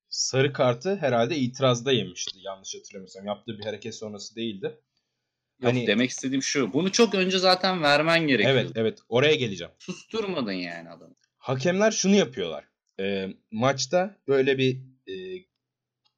sarı 0.08 0.52
kartı 0.52 0.96
herhalde 0.96 1.36
itirazda 1.36 1.92
yemişti 1.92 2.38
yanlış 2.42 2.74
hatırlamıyorsam. 2.74 3.26
Yaptığı 3.26 3.58
bir 3.58 3.64
hareket 3.64 3.94
sonrası 3.94 4.36
değildi. 4.36 4.80
Yok 5.60 5.72
hani, 5.72 5.86
demek 5.86 6.10
istediğim 6.10 6.42
şu. 6.42 6.72
Bunu 6.72 6.92
çok 6.92 7.14
önce 7.14 7.38
zaten 7.38 7.82
vermen 7.82 8.26
gerekiyor. 8.26 8.54
Evet 8.56 8.70
evet 8.74 8.98
oraya 9.08 9.34
geleceğim. 9.34 9.72
Susturmadın 9.78 10.52
yani 10.52 10.90
adamı. 10.90 11.14
Hakemler 11.38 11.90
şunu 11.90 12.14
yapıyorlar. 12.14 12.64
E, 13.00 13.28
maçta 13.50 14.16
böyle 14.28 14.58
bir 14.58 14.80
e, 15.08 15.44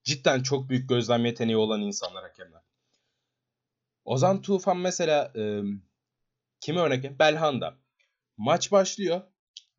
cidden 0.04 0.42
çok 0.42 0.68
büyük 0.68 0.88
gözlem 0.88 1.24
yeteneği 1.24 1.56
olan 1.56 1.80
insanlar 1.80 2.22
hakemler. 2.22 2.62
Ozan 4.04 4.42
Tufan 4.42 4.76
mesela 4.76 5.32
e, 5.36 5.62
kimi 6.60 6.78
örnek? 6.78 7.18
Belhanda. 7.18 7.76
Maç 8.36 8.72
başlıyor 8.72 9.22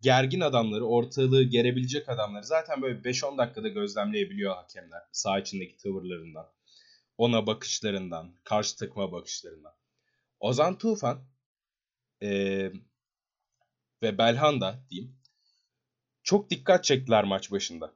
gergin 0.02 0.42
adamları, 0.42 0.86
ortalığı 0.86 1.44
gerebilecek 1.44 2.10
adamları 2.10 2.44
zaten 2.44 2.82
böyle 2.82 3.00
5-10 3.00 3.38
dakikada 3.38 3.68
gözlemleyebiliyor 3.68 4.56
hakemler. 4.56 5.02
Sağ 5.12 5.40
içindeki 5.40 5.78
tavırlarından, 5.78 6.48
ona 7.18 7.48
bakışlarından, 7.48 8.36
karşı 8.44 8.78
takıma 8.78 9.12
bakışlarından. 9.12 9.74
Ozan 10.40 10.78
Tufan 10.78 11.20
ee, 12.24 12.72
ve 14.02 14.18
Belhanda 14.18 14.80
diyeyim 14.90 15.18
çok 16.24 16.50
dikkat 16.50 16.84
çektiler 16.84 17.24
maç 17.24 17.52
başında. 17.52 17.94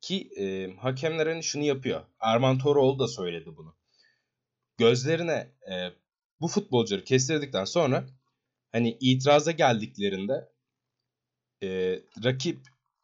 Ki 0.00 0.30
e, 0.38 0.76
hakemler 0.76 1.26
hani 1.26 1.42
şunu 1.42 1.64
yapıyor. 1.64 2.04
Erman 2.20 2.58
Toroğlu 2.58 2.98
da 2.98 3.08
söyledi 3.08 3.56
bunu. 3.56 3.76
Gözlerine 4.78 5.52
e, 5.72 5.92
bu 6.40 6.48
futbolcuları 6.48 7.04
kestirdikten 7.04 7.64
sonra 7.64 8.06
hani 8.72 8.96
itiraza 9.00 9.52
geldiklerinde 9.52 10.51
e, 11.62 12.00
rakip 12.24 12.60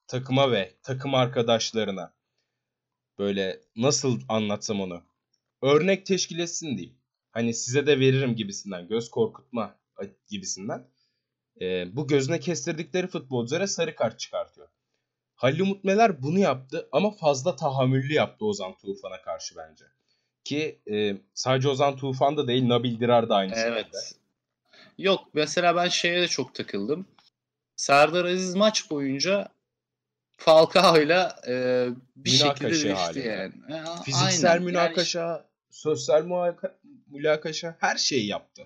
takıma 0.06 0.52
ve 0.52 0.74
takım 0.82 1.14
arkadaşlarına 1.14 2.14
böyle 3.18 3.60
nasıl 3.76 4.20
anlatsam 4.28 4.80
onu 4.80 5.02
örnek 5.62 6.06
teşkil 6.06 6.38
etsin 6.38 6.78
diyeyim. 6.78 6.98
Hani 7.30 7.54
size 7.54 7.86
de 7.86 8.00
veririm 8.00 8.36
gibisinden 8.36 8.88
göz 8.88 9.10
korkutma 9.10 9.76
gibisinden. 10.28 10.88
E, 11.60 11.96
bu 11.96 12.06
gözüne 12.06 12.40
kestirdikleri 12.40 13.06
futbolculara 13.06 13.66
sarı 13.66 13.94
kart 13.94 14.18
çıkartıyor. 14.18 14.68
Halil 15.34 15.60
Umut 15.60 15.84
Meler 15.84 16.22
bunu 16.22 16.38
yaptı 16.38 16.88
ama 16.92 17.10
fazla 17.10 17.56
tahammüllü 17.56 18.12
yaptı 18.12 18.44
Ozan 18.44 18.74
Tufan'a 18.74 19.22
karşı 19.22 19.56
bence. 19.56 19.84
Ki 20.44 20.80
e, 20.90 21.16
sadece 21.34 21.68
Ozan 21.68 21.96
Tufan 21.96 22.36
da 22.36 22.48
değil 22.48 22.68
Nabil 22.68 23.00
Dirar 23.00 23.28
da 23.28 23.36
aynı 23.36 23.52
evet. 23.56 23.78
şekilde. 23.78 23.98
Yok 24.98 25.28
mesela 25.34 25.76
ben 25.76 25.88
şeye 25.88 26.22
de 26.22 26.28
çok 26.28 26.54
takıldım. 26.54 27.06
Serdar 27.78 28.24
Aziz 28.24 28.54
maç 28.54 28.90
boyunca 28.90 29.48
Falcao'yla 30.36 31.40
e, 31.48 31.52
bir 32.16 32.32
münakaşa 32.32 32.74
şekilde 32.74 32.88
değişti 32.88 33.18
yani. 33.18 33.52
yani. 33.68 34.02
Fiziksel 34.04 34.52
Aynen. 34.52 34.64
münakaşa, 34.64 35.20
yani, 35.20 35.42
sosyal 35.70 36.24
münakaşa 37.06 37.76
her 37.80 37.96
şeyi 37.96 38.26
yaptı. 38.26 38.62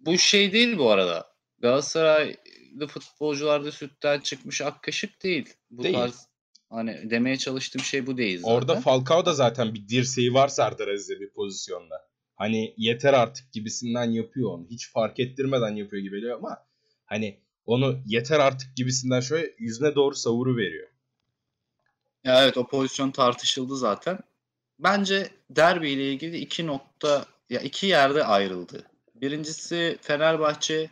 Bu 0.00 0.18
şey 0.18 0.52
değil 0.52 0.78
bu 0.78 0.90
arada. 0.90 1.34
Galatasaraylı 1.58 2.86
futbolcularda 2.88 3.72
sütten 3.72 4.20
çıkmış 4.20 4.62
ak 4.62 4.82
kaşık 4.82 5.22
değil. 5.22 5.54
Bu 5.70 5.82
değil. 5.82 5.94
tarz 5.94 6.26
hani 6.70 7.10
demeye 7.10 7.36
çalıştığım 7.36 7.82
şey 7.82 8.06
bu 8.06 8.16
değil 8.16 8.38
zaten. 8.38 8.54
Orada 8.54 8.80
Falcao 8.80 9.26
da 9.26 9.32
zaten 9.32 9.74
bir 9.74 9.88
dirseği 9.88 10.34
var 10.34 10.48
Serdar 10.48 10.88
Aziz'e 10.88 11.20
bir 11.20 11.30
pozisyonda. 11.30 12.08
Hani 12.36 12.74
yeter 12.76 13.14
artık 13.14 13.52
gibisinden 13.52 14.10
yapıyor 14.10 14.50
onu. 14.50 14.66
Hiç 14.70 14.92
fark 14.92 15.20
ettirmeden 15.20 15.74
yapıyor 15.74 16.02
gibi 16.02 16.16
geliyor 16.16 16.38
ama 16.38 16.66
hani 17.04 17.43
onu 17.66 18.02
yeter 18.06 18.40
artık 18.40 18.76
gibisinden 18.76 19.20
şöyle 19.20 19.54
yüzüne 19.58 19.94
doğru 19.94 20.14
savuru 20.14 20.56
veriyor. 20.56 20.88
Ya 22.24 22.42
evet 22.44 22.56
o 22.56 22.66
pozisyon 22.66 23.10
tartışıldı 23.10 23.76
zaten. 23.76 24.18
Bence 24.78 25.30
derbi 25.50 25.90
ile 25.90 26.12
ilgili 26.12 26.38
iki 26.38 26.66
nokta 26.66 27.26
ya 27.50 27.60
iki 27.60 27.86
yerde 27.86 28.24
ayrıldı. 28.24 28.90
Birincisi 29.14 29.98
Fenerbahçe 30.02 30.90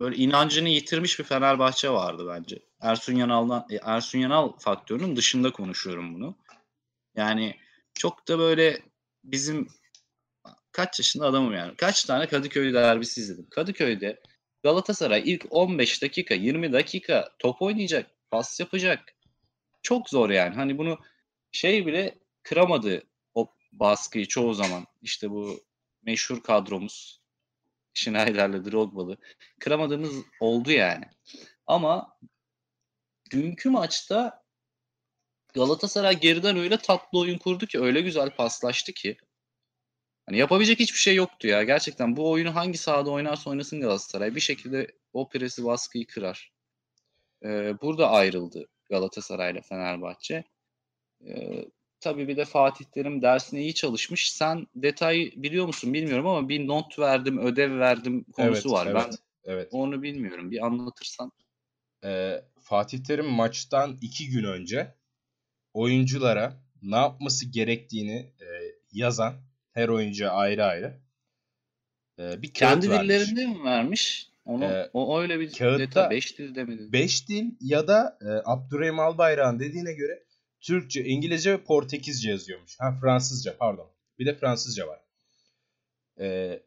böyle 0.00 0.16
inancını 0.16 0.68
yitirmiş 0.68 1.18
bir 1.18 1.24
Fenerbahçe 1.24 1.90
vardı 1.90 2.26
bence. 2.28 2.58
Ersun 2.80 3.16
Yanal'dan 3.16 3.66
e, 3.70 3.76
Ersun 3.82 4.18
Yanal 4.18 4.52
faktörünün 4.58 5.16
dışında 5.16 5.52
konuşuyorum 5.52 6.14
bunu. 6.14 6.36
Yani 7.16 7.56
çok 7.94 8.28
da 8.28 8.38
böyle 8.38 8.82
bizim 9.24 9.68
kaç 10.72 10.98
yaşında 10.98 11.26
adamım 11.26 11.54
yani. 11.54 11.76
Kaç 11.76 12.04
tane 12.04 12.26
Kadıköy 12.26 12.74
derbisi 12.74 13.20
izledim. 13.20 13.46
Kadıköy'de 13.50 14.20
Galatasaray 14.64 15.22
ilk 15.26 15.46
15 15.50 16.02
dakika, 16.02 16.34
20 16.34 16.72
dakika 16.72 17.30
top 17.38 17.62
oynayacak, 17.62 18.10
pas 18.30 18.60
yapacak. 18.60 19.14
Çok 19.82 20.08
zor 20.08 20.30
yani. 20.30 20.54
Hani 20.54 20.78
bunu 20.78 20.98
şey 21.52 21.86
bile 21.86 22.18
kıramadı 22.42 23.02
o 23.34 23.50
baskıyı 23.72 24.26
çoğu 24.26 24.54
zaman. 24.54 24.86
İşte 25.02 25.30
bu 25.30 25.60
meşhur 26.02 26.42
kadromuz 26.42 27.20
Schneider'le 27.94 28.64
Drogba'lı. 28.64 29.16
Kıramadığımız 29.60 30.14
oldu 30.40 30.70
yani. 30.70 31.04
Ama 31.66 32.18
dünkü 33.30 33.70
maçta 33.70 34.44
Galatasaray 35.54 36.20
geriden 36.20 36.56
öyle 36.56 36.76
tatlı 36.76 37.18
oyun 37.18 37.38
kurdu 37.38 37.66
ki 37.66 37.80
öyle 37.80 38.00
güzel 38.00 38.30
paslaştı 38.30 38.92
ki 38.92 39.16
hani 40.26 40.38
yapabilecek 40.38 40.80
hiçbir 40.80 40.98
şey 40.98 41.14
yoktu 41.14 41.46
ya. 41.46 41.62
Gerçekten 41.62 42.16
bu 42.16 42.30
oyunu 42.30 42.54
hangi 42.54 42.78
sahada 42.78 43.10
oynarsa 43.10 43.50
oynasın 43.50 43.80
Galatasaray 43.80 44.34
bir 44.34 44.40
şekilde 44.40 44.86
o 45.12 45.28
presi 45.28 45.64
baskıyı 45.64 46.06
kırar. 46.06 46.52
Ee, 47.44 47.74
burada 47.82 48.10
ayrıldı 48.10 48.68
Galatasaray 48.90 49.52
ile 49.52 49.62
Fenerbahçe. 49.62 50.44
Ee, 51.26 51.64
tabii 52.00 52.28
bir 52.28 52.36
de 52.36 52.44
Fatih 52.44 52.84
Terim 52.84 53.22
dersine 53.22 53.62
iyi 53.62 53.74
çalışmış. 53.74 54.32
Sen 54.32 54.66
detay 54.74 55.32
biliyor 55.36 55.66
musun 55.66 55.94
bilmiyorum 55.94 56.26
ama 56.26 56.48
bir 56.48 56.66
not 56.66 56.98
verdim, 56.98 57.38
ödev 57.38 57.78
verdim 57.78 58.24
konusu 58.32 58.68
Evet, 58.68 58.72
var. 58.72 58.86
evet, 58.86 58.96
ben 58.96 59.16
evet. 59.52 59.68
onu 59.70 60.02
bilmiyorum. 60.02 60.50
Bir 60.50 60.66
anlatırsan. 60.66 61.32
Ee, 62.04 62.44
Fatih 62.60 63.04
Terim 63.04 63.26
maçtan 63.26 63.98
iki 64.00 64.30
gün 64.30 64.44
önce 64.44 64.94
oyunculara 65.74 66.60
ne 66.82 66.96
yapması 66.96 67.46
gerektiğini 67.50 68.32
e, 68.40 68.46
yazan 68.92 69.34
her 69.74 69.88
oyuncuya 69.88 70.30
ayrı 70.30 70.64
ayrı 70.64 71.00
e, 72.18 72.42
bir 72.42 72.52
Kendi 72.52 72.86
dillerinde 72.90 73.46
mi 73.46 73.64
vermiş? 73.64 74.30
Onu 74.44 74.64
Ee, 74.64 74.90
o 74.92 75.20
öyle 75.20 75.40
bir 75.40 75.52
kağıtta- 75.52 75.78
detay. 75.78 76.10
Beş 76.10 76.38
dilde 76.38 76.64
mi? 76.64 76.78
dedi? 76.78 76.92
Beş 76.92 77.28
dil 77.28 77.44
ya 77.60 77.88
da 77.88 78.18
e, 78.20 78.28
Abdurrahim 78.44 78.98
Albayrak'ın 79.00 79.60
dediğine 79.60 79.92
göre 79.92 80.24
Türkçe, 80.60 81.04
İngilizce 81.04 81.52
ve 81.52 81.64
Portekizce 81.64 82.30
yazıyormuş. 82.30 82.76
Ha 82.80 82.98
Fransızca 83.00 83.56
pardon. 83.56 83.90
Bir 84.18 84.26
de 84.26 84.34
Fransızca 84.34 84.86
var. 84.86 85.00
E, 86.20 86.60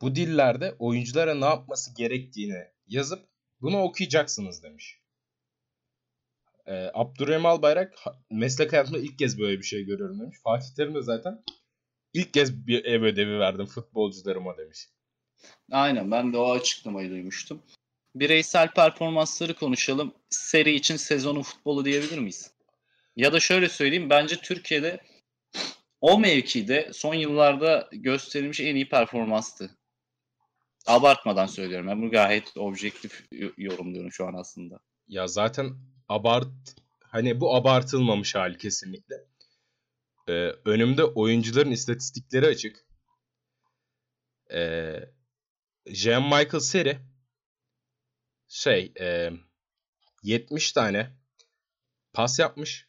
bu 0.00 0.14
dillerde 0.16 0.74
oyunculara 0.78 1.34
ne 1.34 1.44
yapması 1.44 1.94
gerektiğini 1.94 2.64
yazıp 2.86 3.28
bunu 3.60 3.82
okuyacaksınız 3.82 4.62
demiş. 4.62 5.00
E, 6.66 6.90
Abdurrahim 6.94 7.46
Albayrak 7.46 7.94
meslek 8.30 8.72
hayatımda 8.72 8.98
ilk 8.98 9.18
kez 9.18 9.38
böyle 9.38 9.58
bir 9.58 9.64
şey 9.64 9.84
görüyorum 9.84 10.20
demiş. 10.20 10.38
Fatih 10.44 10.74
Terim 10.76 10.94
de 10.94 11.02
zaten 11.02 11.42
ilk 12.14 12.34
kez 12.34 12.66
bir 12.66 12.84
ev 12.84 13.02
ödevi 13.02 13.38
verdim 13.38 13.66
futbolcularıma 13.66 14.58
demiş. 14.58 14.88
Aynen 15.72 16.10
ben 16.10 16.32
de 16.32 16.38
o 16.38 16.52
açıklamayı 16.52 17.10
duymuştum. 17.10 17.62
Bireysel 18.14 18.70
performansları 18.70 19.54
konuşalım. 19.54 20.14
Seri 20.30 20.74
için 20.74 20.96
sezonun 20.96 21.42
futbolu 21.42 21.84
diyebilir 21.84 22.18
miyiz? 22.18 22.50
Ya 23.16 23.32
da 23.32 23.40
şöyle 23.40 23.68
söyleyeyim 23.68 24.10
bence 24.10 24.36
Türkiye'de 24.36 25.00
o 26.00 26.18
mevkide 26.18 26.90
son 26.92 27.14
yıllarda 27.14 27.88
gösterilmiş 27.92 28.60
en 28.60 28.74
iyi 28.76 28.88
performanstı. 28.88 29.70
Abartmadan 30.86 31.46
söylüyorum. 31.46 31.86
Ben 31.86 32.02
bunu 32.02 32.10
gayet 32.10 32.56
objektif 32.56 33.28
yorumluyorum 33.58 34.12
şu 34.12 34.26
an 34.26 34.34
aslında. 34.34 34.80
Ya 35.08 35.26
zaten 35.26 35.76
abart 36.08 36.76
hani 37.00 37.40
bu 37.40 37.54
abartılmamış 37.56 38.34
hali 38.34 38.58
kesinlikle. 38.58 39.14
Ee, 40.28 40.32
önümde 40.64 41.04
oyuncuların 41.04 41.70
istatistikleri 41.70 42.46
açık. 42.46 42.86
Ee, 44.52 45.00
Jean 45.86 46.22
Michael 46.22 46.60
Seri 46.60 46.98
şey 48.48 48.92
e, 49.00 49.30
70 50.22 50.72
tane 50.72 51.10
pas 52.12 52.38
yapmış. 52.38 52.88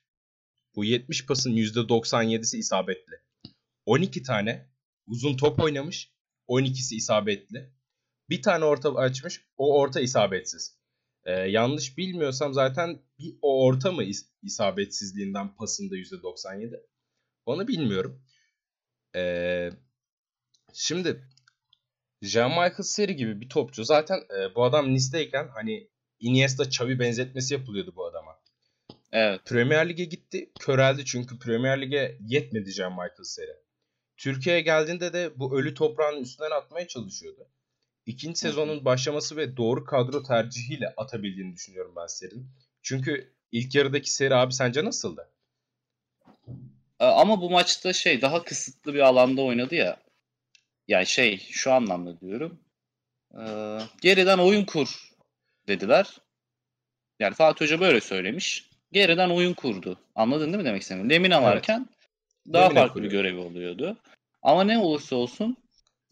Bu 0.75 0.86
70 0.86 1.25
pasın 1.25 1.51
%97'si 1.56 2.58
isabetli. 2.58 3.13
12 3.86 4.24
tane 4.24 4.69
uzun 5.08 5.38
top 5.38 5.60
oynamış. 5.60 6.12
12'si 6.48 6.95
isabetli. 6.95 7.74
Bir 8.30 8.41
tane 8.41 8.65
orta 8.65 8.95
açmış. 8.95 9.41
O 9.58 9.80
orta 9.80 10.02
isabetsiz. 10.02 10.78
Ee, 11.24 11.32
yanlış 11.32 11.98
bilmiyorsam 11.98 12.54
zaten 12.54 13.02
bir 13.19 13.38
o 13.41 13.65
orta 13.65 13.91
mı 13.91 14.04
is- 14.04 14.28
isabetsizliğinden 14.41 15.56
pasında 15.56 15.95
%97? 15.95 16.82
Onu 17.45 17.67
bilmiyorum. 17.67 18.21
Ee, 19.15 19.69
şimdi 20.73 21.29
Jean-Michel 22.21 22.84
Seri 22.84 23.15
gibi 23.15 23.41
bir 23.41 23.49
topçu 23.49 23.84
zaten 23.84 24.17
e, 24.17 24.55
bu 24.55 24.63
adam 24.63 24.95
listeyken 24.95 25.47
hani 25.47 25.89
Iniesta 26.19 26.63
Xavi 26.63 26.99
benzetmesi 26.99 27.53
yapılıyordu 27.53 27.93
bu 27.95 28.05
adama. 28.05 28.39
Evet. 29.12 29.41
Premier 29.45 29.89
Lig'e 29.89 30.05
gitti. 30.05 30.51
Köreldi 30.60 31.05
çünkü 31.05 31.39
Premier 31.39 31.81
Lig'e 31.81 32.17
yetmedi 32.27 32.69
Jean-Michel 32.69 33.23
Seri. 33.23 33.55
Türkiye'ye 34.17 34.62
geldiğinde 34.62 35.13
de 35.13 35.39
bu 35.39 35.60
ölü 35.60 35.73
toprağın 35.73 36.21
üstünden 36.21 36.51
atmaya 36.51 36.88
çalışıyordu. 36.88 37.47
İkinci 38.05 38.39
sezonun 38.39 38.86
başlaması 38.86 39.38
ve 39.38 39.58
doğru 39.58 39.86
kadro 39.86 40.23
tercihiyle 40.23 40.93
atabildiğini 40.97 41.53
düşünüyorum 41.53 41.93
ben 41.95 42.08
Seri'nin. 42.08 42.49
Çünkü 42.81 43.36
ilk 43.51 43.75
yarıdaki 43.75 44.13
Seri 44.13 44.36
abi 44.36 44.53
sence 44.53 44.86
nasıldı? 44.86 45.31
Ee, 46.99 47.05
Ama 47.05 47.41
bu 47.41 47.49
maçta 47.49 47.93
şey 47.93 48.21
daha 48.21 48.43
kısıtlı 48.43 48.93
bir 48.93 48.99
alanda 48.99 49.41
oynadı 49.41 49.75
ya. 49.75 49.97
Yani 50.88 51.05
şey 51.05 51.38
şu 51.51 51.71
anlamda 51.73 52.19
diyorum. 52.19 52.60
Ee, 53.39 53.79
geriden 54.01 54.38
oyun 54.38 54.65
kur 54.65 55.12
dediler. 55.67 56.17
Yani 57.19 57.34
Fatih 57.36 57.65
Hoca 57.65 57.79
böyle 57.79 58.01
söylemiş. 58.01 58.69
Geriden 58.91 59.29
oyun 59.29 59.53
kurdu. 59.53 59.99
Anladın 60.15 60.45
değil 60.45 60.58
mi 60.58 60.65
demek 60.65 60.81
istediğimi? 60.81 61.10
Lemina 61.10 61.36
Evet. 61.36 61.43
varken 61.45 61.89
daha 62.53 62.63
Lemina 62.65 62.79
farklı 62.79 63.03
bir 63.03 63.08
kuruyor. 63.10 63.23
görevi 63.23 63.39
oluyordu. 63.39 63.97
Ama 64.41 64.63
ne 64.63 64.77
olursa 64.77 65.15
olsun 65.15 65.58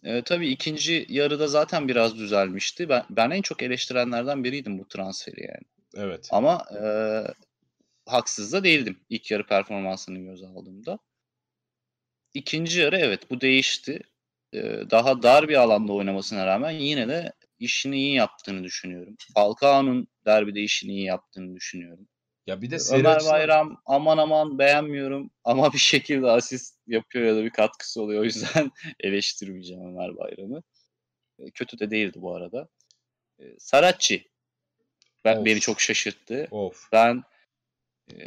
e, 0.04 0.22
tabii 0.22 0.48
ikinci 0.50 1.06
yarıda 1.10 1.48
zaten 1.48 1.88
biraz 1.88 2.18
düzelmişti. 2.18 2.90
Ben, 2.90 3.04
ben 3.10 3.30
en 3.30 3.42
çok 3.42 3.64
eleştirenlerden 3.64 4.44
biriydim 4.44 4.80
bu 4.80 4.88
transferi 4.88 5.42
yani. 5.42 5.66
Evet. 6.08 6.28
Ama 6.32 6.66
e, 6.82 6.84
haksız 8.06 8.54
da 8.54 8.64
değildim 8.64 9.00
ilk 9.10 9.32
yarı 9.32 9.46
performansını 9.46 10.20
göz 10.20 10.44
aldığımda. 10.44 11.00
İkinci 12.34 12.80
yarı 12.80 12.98
evet 12.98 13.30
bu 13.32 13.42
değişti. 13.42 14.00
E, 14.54 14.60
daha 14.92 15.24
dar 15.24 15.50
bir 15.50 15.56
alanda 15.56 15.94
oynamasına 15.94 16.46
rağmen 16.46 16.72
yine 16.72 17.08
de 17.08 17.34
işini 17.60 17.98
iyi 17.98 18.14
yaptığını 18.14 18.64
düşünüyorum. 18.64 19.16
Falcao'nun 19.34 20.08
derbide 20.26 20.62
işini 20.62 20.92
iyi 20.92 21.06
yaptığını 21.06 21.56
düşünüyorum. 21.56 22.08
Ya 22.48 22.62
bir 22.62 22.72
de 22.72 22.80
Seri 22.80 23.00
Ömer 23.00 23.16
açısından- 23.16 23.34
Bayram 23.40 23.82
aman 23.86 24.18
aman 24.18 24.60
beğenmiyorum 24.60 25.32
ama 25.44 25.74
bir 25.74 25.78
şekilde 25.78 26.28
asist 26.28 26.80
yapıyor 26.88 27.26
ya 27.26 27.36
da 27.36 27.44
bir 27.44 27.50
katkısı 27.50 28.02
oluyor. 28.02 28.22
O 28.22 28.24
yüzden 28.24 28.72
eleştirmeyeceğim 29.00 29.86
Ömer 29.88 30.18
Bayram'ı. 30.18 30.64
E, 31.40 31.52
Kötü 31.52 31.80
de 31.80 31.92
değildi 31.92 32.22
bu 32.22 32.36
arada. 32.36 32.68
E, 33.40 33.44
Saracchi 33.60 34.28
ben, 35.26 35.38
Of. 35.38 35.46
beni 35.46 35.60
çok 35.60 35.82
şaşırttı. 35.82 36.48
Of. 36.52 36.92
Ben 36.92 37.24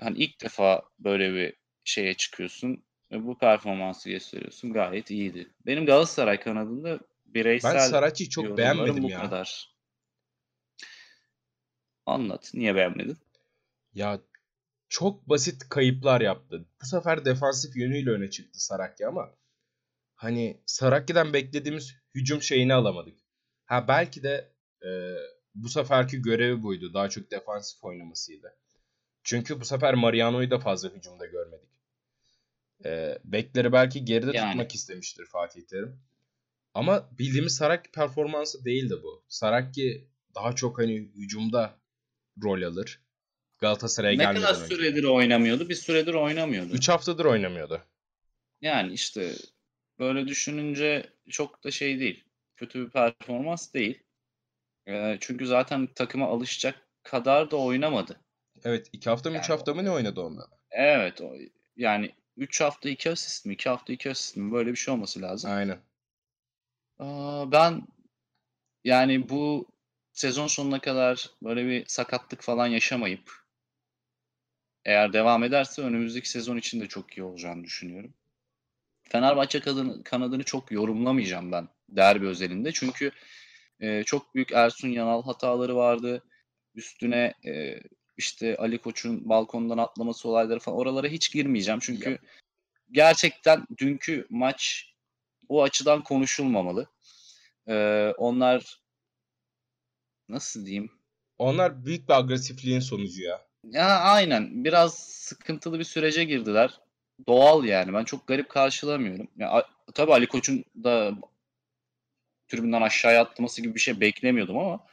hani 0.01 0.19
ilk 0.19 0.43
defa 0.43 0.83
böyle 0.99 1.35
bir 1.35 1.55
şeye 1.85 2.15
çıkıyorsun 2.15 2.85
ve 3.13 3.27
bu 3.27 3.39
performansı 3.39 4.11
gösteriyorsun. 4.11 4.73
Gayet 4.73 5.11
iyiydi. 5.11 5.51
Benim 5.67 5.87
Galatasaray 5.87 6.41
kanadında 6.41 7.01
bireysel 7.27 7.75
Ben 7.75 7.89
Saracchi'yi 7.89 8.31
çok 8.31 8.59
beğenmedim 8.59 9.03
bu 9.03 9.11
ya. 9.11 9.23
kadar. 9.23 9.77
Anlat. 12.07 12.51
Niye 12.55 12.75
beğenmedin? 12.75 13.17
Ya 13.95 14.21
çok 14.89 15.29
basit 15.29 15.69
kayıplar 15.69 16.21
yaptı. 16.21 16.67
Bu 16.83 16.87
sefer 16.87 17.25
defansif 17.25 17.77
yönüyle 17.77 18.11
öne 18.11 18.31
çıktı 18.31 18.65
Sarakya 18.65 19.09
ama 19.09 19.35
hani 20.15 20.61
Sarakya'dan 20.67 21.33
beklediğimiz 21.33 21.95
hücum 22.15 22.43
şeyini 22.43 22.75
alamadık. 22.75 23.19
Ha 23.65 23.89
belki 23.89 24.23
de 24.23 24.53
e, 24.83 24.91
bu 25.55 25.69
seferki 25.69 26.23
görevi 26.23 26.63
buydu. 26.63 26.95
Daha 26.95 27.09
çok 27.09 27.31
defansif 27.31 27.85
oynamasıydı. 27.85 28.57
Çünkü 29.27 29.61
bu 29.61 29.65
sefer 29.65 29.95
Mariano'yu 29.95 30.51
da 30.51 30.59
fazla 30.59 30.89
hücumda 30.89 31.27
görmedik. 31.27 31.69
E, 32.85 33.19
bekleri 33.25 33.73
belki 33.73 34.05
geride 34.05 34.37
Yani. 34.37 34.51
tutmak 34.51 34.75
istemiştir 34.75 35.27
Fatih 35.27 35.63
Terim. 35.63 36.01
Ama 36.75 37.09
bildiğimiz 37.19 37.57
Sarakya 37.57 37.93
performansı 37.93 38.65
değildi 38.65 38.95
bu. 39.03 39.25
Sarakya 39.29 39.95
daha 40.35 40.55
çok 40.55 40.79
hani 40.79 40.97
hücumda 41.17 41.79
rol 42.43 42.63
alır. 42.63 43.01
Galatasaray'a 43.59 44.17
Ne 44.17 44.25
gelmeden 44.25 44.43
kadar 44.43 44.63
önce. 44.65 44.75
süredir 44.75 45.05
oynamıyordu? 45.05 45.69
Bir 45.69 45.75
süredir 45.75 46.15
oynamıyordu. 46.15 46.73
3 46.75 46.89
haftadır 46.89 47.25
oynamıyordu. 47.25 47.83
Yani 48.61 48.93
işte 48.93 49.33
böyle 49.99 50.29
düşününce 50.29 51.11
çok 51.31 51.65
da 51.65 51.71
şey 51.71 52.01
değil. 52.01 52.25
Kötü 52.57 52.87
bir 52.87 52.91
performans 52.91 53.75
değil. 53.75 54.03
Ee, 54.89 55.17
çünkü 55.21 55.47
zaten 55.47 55.87
takıma 55.95 56.27
alışacak 56.27 56.89
kadar 57.03 57.51
da 57.51 57.57
oynamadı. 57.57 58.21
Evet 58.65 58.89
2 58.93 59.11
hafta 59.11 59.31
mı 59.31 59.37
3 59.37 59.49
Yani 59.49 59.59
hafta 59.59 59.75
mı 59.75 59.85
ne 59.85 59.91
oynadı 59.91 60.21
onunla? 60.21 60.47
Evet 60.71 61.21
o, 61.21 61.35
yani 61.77 62.13
3 62.37 62.61
hafta 62.61 62.89
2 62.89 63.11
asist 63.11 63.47
mi 63.47 63.55
2 63.55 63.69
hafta 63.69 63.93
2 63.93 64.11
asist 64.11 64.37
mi 64.37 64.53
böyle 64.53 64.71
bir 64.71 64.77
şey 64.77 64.95
olması 64.95 65.23
lazım. 65.23 65.51
Aynen. 65.51 65.79
Aa, 66.99 67.53
ben 67.53 67.83
yani 68.85 69.29
bu 69.29 69.69
sezon 70.13 70.47
sonuna 70.47 70.81
kadar 70.81 71.31
böyle 71.43 71.67
bir 71.67 71.87
sakatlık 71.87 72.43
falan 72.43 72.67
yaşamayıp 72.67 73.33
eğer 74.85 75.13
devam 75.13 75.45
ederse 75.45 75.83
önümüzdeki 75.83 76.31
sezon 76.31 76.57
için 76.57 76.81
de 76.81 76.87
çok 76.87 77.19
iyi 77.19 77.23
olacağını 77.23 77.65
düşünüyorum. 77.65 78.15
Fenerbahçe 79.03 79.61
kadını, 79.61 80.05
kanadını 80.05 80.43
çok 80.43 80.73
yorumlamayacağım 80.73 81.53
ben 81.53 81.69
derbi 81.89 82.27
özelinde. 82.27 82.73
Çünkü 82.73 83.11
e, 83.81 84.03
çok 84.05 84.35
büyük 84.35 84.53
Ersun 84.53 84.89
Yanal 84.89 85.23
hataları 85.23 85.77
vardı. 85.77 86.23
Üstüne 86.75 87.35
e, 87.47 87.81
işte 88.17 88.57
Ali 88.57 88.79
Koç'un 88.79 89.29
balkondan 89.29 89.79
atlaması 89.79 90.29
olayları 90.29 90.59
falan 90.59 90.79
oralara 90.79 91.07
hiç 91.09 91.33
girmeyeceğim. 91.33 91.81
Çünkü 91.81 92.11
ya. 92.11 92.19
gerçekten 92.93 93.67
dünkü 93.79 94.27
maç 94.31 94.93
o 95.49 95.63
açıdan 95.63 96.03
konuşulmamalı. 96.03 96.87
Ee, 97.69 98.13
onlar 98.19 98.81
nasıl 100.29 100.67
diyeyim? 100.67 100.91
Onlar 101.39 101.85
büyük 101.85 102.09
bir 102.09 102.15
agresifliğin 102.15 102.81
sonucu 102.81 103.23
ya. 103.23 103.47
Ya 103.65 104.01
aynen. 104.01 104.65
Biraz 104.65 104.95
sıkıntılı 104.99 105.79
bir 105.79 105.85
sürece 105.85 106.25
girdiler. 106.25 106.81
Doğal 107.27 107.65
yani. 107.65 107.93
Ben 107.93 108.05
çok 108.05 108.27
garip 108.27 108.49
karşılamıyorum. 108.49 109.29
Ya, 109.37 109.67
tabii 109.95 110.13
Ali 110.13 110.27
Koç'un 110.27 110.65
da 110.85 111.13
tribünden 112.49 112.83
aşağıya 112.83 113.21
atlaması 113.23 113.63
gibi 113.63 113.75
bir 113.75 113.81
şey 113.81 114.01
beklemiyordum 114.01 114.59
ama 114.59 114.87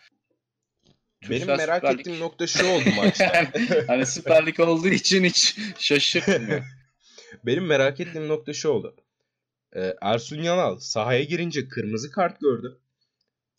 benim 1.29 1.47
merak 1.47 1.83
ettiğim 1.83 2.19
nokta 2.19 2.47
şu 2.47 2.67
oldu 2.67 2.89
maçta. 2.95 3.43
hani 3.87 4.05
Süper 4.05 4.45
Lig 4.45 4.59
olduğu 4.59 4.87
için 4.87 5.23
hiç 5.23 5.57
şaşırtmıyor. 5.79 6.63
Benim 7.45 7.65
merak 7.65 7.99
ettiğim 7.99 8.27
nokta 8.27 8.53
şu 8.53 8.69
oldu. 8.69 8.95
Ee, 9.75 9.95
Ersun 10.01 10.41
Yanal 10.41 10.79
sahaya 10.79 11.23
girince 11.23 11.67
kırmızı 11.67 12.11
kart 12.11 12.39
gördü. 12.39 12.79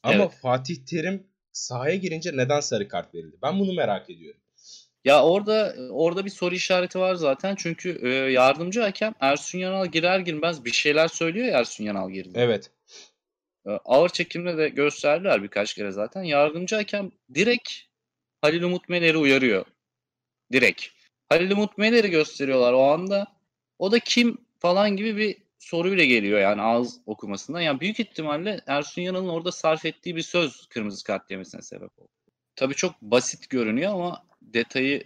Ama 0.03 0.15
evet. 0.15 0.33
Fatih 0.43 0.77
Terim 0.87 1.27
sahaya 1.53 1.97
girince 1.97 2.31
neden 2.35 2.61
sarı 2.61 2.89
kart 2.89 3.15
verildi? 3.15 3.37
Ben 3.43 3.61
bunu 3.61 3.73
merak 3.73 4.11
ediyorum. 4.11 4.41
Ya 5.05 5.25
orada 5.25 5.75
orada 5.91 6.25
bir 6.25 6.31
soru 6.31 6.55
işareti 6.55 6.99
var 6.99 7.15
zaten. 7.15 7.55
Çünkü 7.55 7.99
e, 8.03 8.09
yardımcı 8.09 8.81
hakem 8.81 9.15
Ersun 9.21 9.59
Yanal 9.59 9.87
girer 9.87 10.19
girmez 10.19 10.65
bir 10.65 10.73
şeyler 10.73 11.09
söylüyor 11.09 11.47
ya 11.47 11.59
Ersun 11.59 11.85
Yanal 11.85 12.11
girdi. 12.11 12.31
Evet. 12.35 12.71
E, 13.67 13.71
ağır 13.71 14.09
çekimde 14.09 14.59
de 14.59 14.69
gösterdiler 14.69 15.43
birkaç 15.43 15.75
kere 15.75 15.91
zaten. 15.91 16.23
Yardımcı 16.23 16.77
hakem 16.77 17.11
direkt 17.35 17.71
Halil 18.41 18.63
Umut 18.63 18.89
Meler'i 18.89 19.19
uyarıyor. 19.19 19.65
Direkt. 20.53 20.87
Halil 21.29 21.51
Umut 21.51 21.79
Meler'i 21.79 22.11
gösteriyorlar 22.11 22.73
o 22.73 22.83
anda. 22.83 23.27
O 23.79 23.93
da 23.93 23.99
kim 23.99 24.39
falan 24.59 24.97
gibi 24.97 25.17
bir 25.17 25.37
soruyla 25.59 26.05
geliyor 26.05 26.41
yani 26.41 26.63
ağız 26.63 27.01
okumasından. 27.07 27.61
Yani 27.61 27.81
büyük 27.81 28.01
ihtimalle 28.01 28.61
Ersun 28.67 29.03
Yanal'ın 29.03 29.29
orada 29.29 29.53
sarf 29.53 29.85
ettiği 29.85 30.17
bir 30.17 30.23
söz 30.23 30.67
kırmızı 30.67 31.05
kart 31.05 31.31
yemesine 31.31 31.63
sebep 31.63 31.99
oldu. 31.99 32.09
Tabii 32.57 32.75
çok 32.75 33.03
basit 33.03 33.51
görünüyor 33.51 33.93
ama 33.93 34.25
detayı 34.43 35.05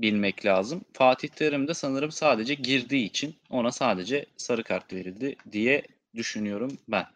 bilmek 0.00 0.46
lazım. 0.46 0.84
Fatih 0.92 1.28
Terim 1.28 1.68
de 1.68 1.74
sanırım 1.74 2.12
sadece 2.12 2.54
girdiği 2.54 3.04
için 3.04 3.36
ona 3.50 3.72
sadece 3.72 4.26
sarı 4.36 4.62
kart 4.64 4.92
verildi 4.92 5.36
diye 5.52 5.82
düşünüyorum 6.14 6.78
ben. 6.88 7.15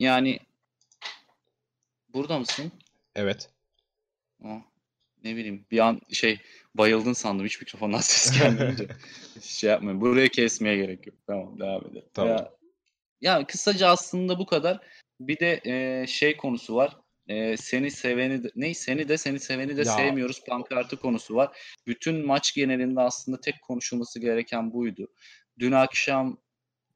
Yani 0.00 0.38
burada 2.08 2.38
mısın? 2.38 2.72
Evet. 3.14 3.50
Oh, 4.44 4.62
ne 5.24 5.36
bileyim 5.36 5.66
bir 5.70 5.78
an 5.78 6.00
şey 6.12 6.38
bayıldın 6.74 7.12
sandım 7.12 7.46
hiç 7.46 7.60
mikrofondan 7.60 7.98
ses 8.00 8.38
gelmeyince. 8.38 8.88
şey 9.42 9.70
yapmayın. 9.70 10.00
Buraya 10.00 10.28
kesmeye 10.28 10.76
gerek 10.76 11.06
yok. 11.06 11.16
Tamam 11.26 11.60
devam 11.60 11.86
edelim. 11.86 12.04
Tamam. 12.14 12.36
Ya, 12.36 12.50
ya 13.20 13.46
kısaca 13.46 13.88
aslında 13.88 14.38
bu 14.38 14.46
kadar. 14.46 14.80
Bir 15.20 15.38
de 15.38 15.60
e, 15.64 16.06
şey 16.06 16.36
konusu 16.36 16.74
var. 16.74 16.96
E, 17.28 17.56
seni 17.56 17.90
seveni 17.90 18.44
de, 18.44 18.50
ne 18.56 18.74
seni 18.74 19.08
de 19.08 19.18
seni 19.18 19.40
seveni 19.40 19.76
de 19.76 19.80
ya. 19.80 19.96
sevmiyoruz 19.96 20.44
pankartı 20.44 20.96
konusu 20.96 21.34
var. 21.34 21.58
Bütün 21.86 22.26
maç 22.26 22.54
genelinde 22.54 23.00
aslında 23.00 23.40
tek 23.40 23.62
konuşulması 23.62 24.20
gereken 24.20 24.72
buydu. 24.72 25.08
Dün 25.58 25.72
akşam 25.72 26.38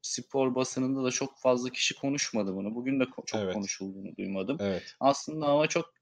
spor 0.05 0.55
basınında 0.55 1.03
da 1.03 1.11
çok 1.11 1.39
fazla 1.39 1.69
kişi 1.69 1.95
konuşmadı 1.95 2.55
bunu. 2.55 2.75
Bugün 2.75 2.99
de 2.99 3.05
çok 3.25 3.41
evet. 3.41 3.53
konuşulduğunu 3.53 4.15
duymadım. 4.17 4.57
Evet. 4.59 4.95
Aslında 4.99 5.45
ama 5.45 5.67
çok 5.67 5.93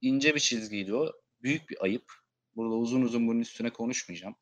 ince 0.00 0.34
bir 0.34 0.40
çizgiydi 0.40 0.94
o. 0.94 1.12
Büyük 1.42 1.70
bir 1.70 1.84
ayıp. 1.84 2.12
Burada 2.56 2.74
uzun 2.74 3.02
uzun 3.02 3.28
bunun 3.28 3.40
üstüne 3.40 3.70
konuşmayacağım. 3.70 4.34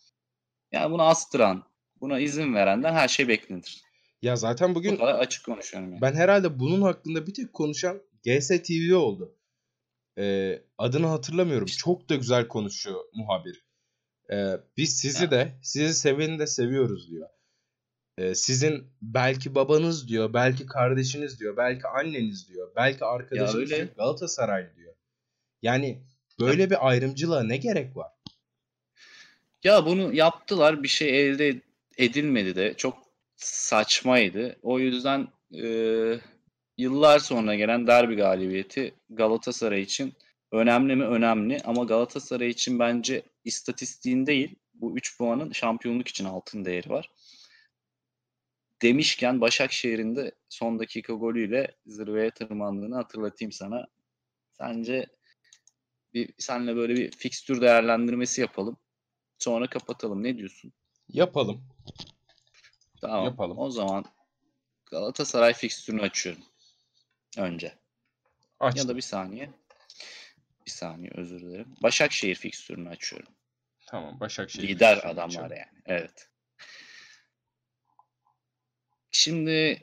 Yani 0.72 0.92
bunu 0.92 1.02
astıran, 1.02 1.64
buna 2.00 2.20
izin 2.20 2.54
verenden 2.54 2.92
her 2.92 3.08
şey 3.08 3.28
beklenir. 3.28 3.82
Ya 4.22 4.36
zaten 4.36 4.74
bugün 4.74 4.98
Bu 4.98 5.06
açık 5.06 5.44
konuşuyorum 5.44 5.90
yani. 5.90 6.00
ben 6.00 6.14
herhalde 6.14 6.60
bunun 6.60 6.82
hakkında 6.82 7.26
bir 7.26 7.34
tek 7.34 7.52
konuşan 7.52 8.02
GSTV 8.24 8.96
oldu. 8.96 9.34
Ee, 10.18 10.62
adını 10.78 11.06
hatırlamıyorum. 11.06 11.66
Çok 11.66 12.08
da 12.08 12.14
güzel 12.14 12.48
konuşuyor 12.48 13.04
muhabir. 13.14 13.64
Ee, 14.32 14.52
biz 14.76 14.98
sizi 14.98 15.30
de, 15.30 15.58
sizi 15.62 15.94
seveni 15.94 16.38
de 16.38 16.46
seviyoruz 16.46 17.10
diyor. 17.10 17.28
Ee, 18.18 18.34
sizin 18.34 18.84
belki 19.02 19.54
babanız 19.54 20.08
diyor, 20.08 20.32
belki 20.32 20.66
kardeşiniz 20.66 21.40
diyor, 21.40 21.56
belki 21.56 21.86
anneniz 21.86 22.48
diyor, 22.48 22.72
belki 22.76 23.04
arkadaşınız 23.04 23.70
diyor, 23.70 23.88
Galatasaray 23.96 24.76
diyor. 24.76 24.94
Yani 25.62 26.02
böyle 26.40 26.70
bir 26.70 26.88
ayrımcılığa 26.88 27.42
ne 27.42 27.56
gerek 27.56 27.96
var? 27.96 28.10
Ya 29.64 29.86
bunu 29.86 30.14
yaptılar 30.14 30.82
bir 30.82 30.88
şey 30.88 31.26
elde 31.26 31.60
edilmedi 31.98 32.56
de 32.56 32.74
çok 32.74 32.98
saçmaydı. 33.36 34.56
O 34.62 34.78
yüzden 34.78 35.28
e, 35.62 35.66
yıllar 36.78 37.18
sonra 37.18 37.54
gelen 37.54 37.86
derbi 37.86 38.16
galibiyeti 38.16 38.94
Galatasaray 39.10 39.82
için 39.82 40.14
önemli 40.52 40.96
mi? 40.96 41.04
Önemli 41.04 41.60
ama 41.64 41.84
Galatasaray 41.84 42.48
için 42.48 42.78
bence 42.78 43.22
istatistiğin 43.44 44.26
değil 44.26 44.54
bu 44.74 44.96
3 44.96 45.18
puanın 45.18 45.52
şampiyonluk 45.52 46.08
için 46.08 46.24
altın 46.24 46.64
değeri 46.64 46.90
var. 46.90 47.10
Demişken 48.82 49.40
Başakşehir'in 49.40 50.16
de 50.16 50.32
son 50.48 50.78
dakika 50.78 51.12
golüyle 51.12 51.76
zirveye 51.86 52.30
tırmandığını 52.30 52.94
hatırlatayım 52.94 53.52
sana. 53.52 53.86
Sence 54.52 55.06
bir 56.14 56.34
senle 56.38 56.76
böyle 56.76 56.94
bir 56.94 57.10
fikstür 57.10 57.60
değerlendirmesi 57.60 58.40
yapalım. 58.40 58.76
Sonra 59.38 59.70
kapatalım. 59.70 60.22
Ne 60.22 60.38
diyorsun? 60.38 60.72
Yapalım. 61.08 61.64
Tamam. 63.00 63.24
Yapalım. 63.24 63.58
O 63.58 63.70
zaman 63.70 64.04
Galatasaray 64.90 65.54
fikstürünü 65.54 66.02
açıyorum. 66.02 66.42
Önce. 67.38 67.78
Açtım. 68.60 68.82
Ya 68.82 68.88
da 68.88 68.96
bir 68.96 69.02
saniye. 69.02 69.50
Bir 70.66 70.70
saniye 70.70 71.10
özür 71.14 71.40
dilerim. 71.40 71.74
Başakşehir 71.82 72.34
fikstürünü 72.34 72.88
açıyorum. 72.88 73.28
Tamam 73.86 74.20
Başakşehir. 74.20 74.68
Lider 74.68 74.96
adamlar 74.96 75.26
açıyorum. 75.26 75.56
yani. 75.56 75.82
Evet. 75.86 76.28
Şimdi 79.10 79.82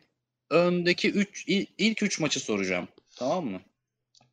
öndeki 0.49 1.11
3 1.11 1.45
ilk 1.77 2.03
3 2.03 2.19
maçı 2.19 2.39
soracağım. 2.39 2.88
Tamam 3.15 3.45
mı? 3.45 3.61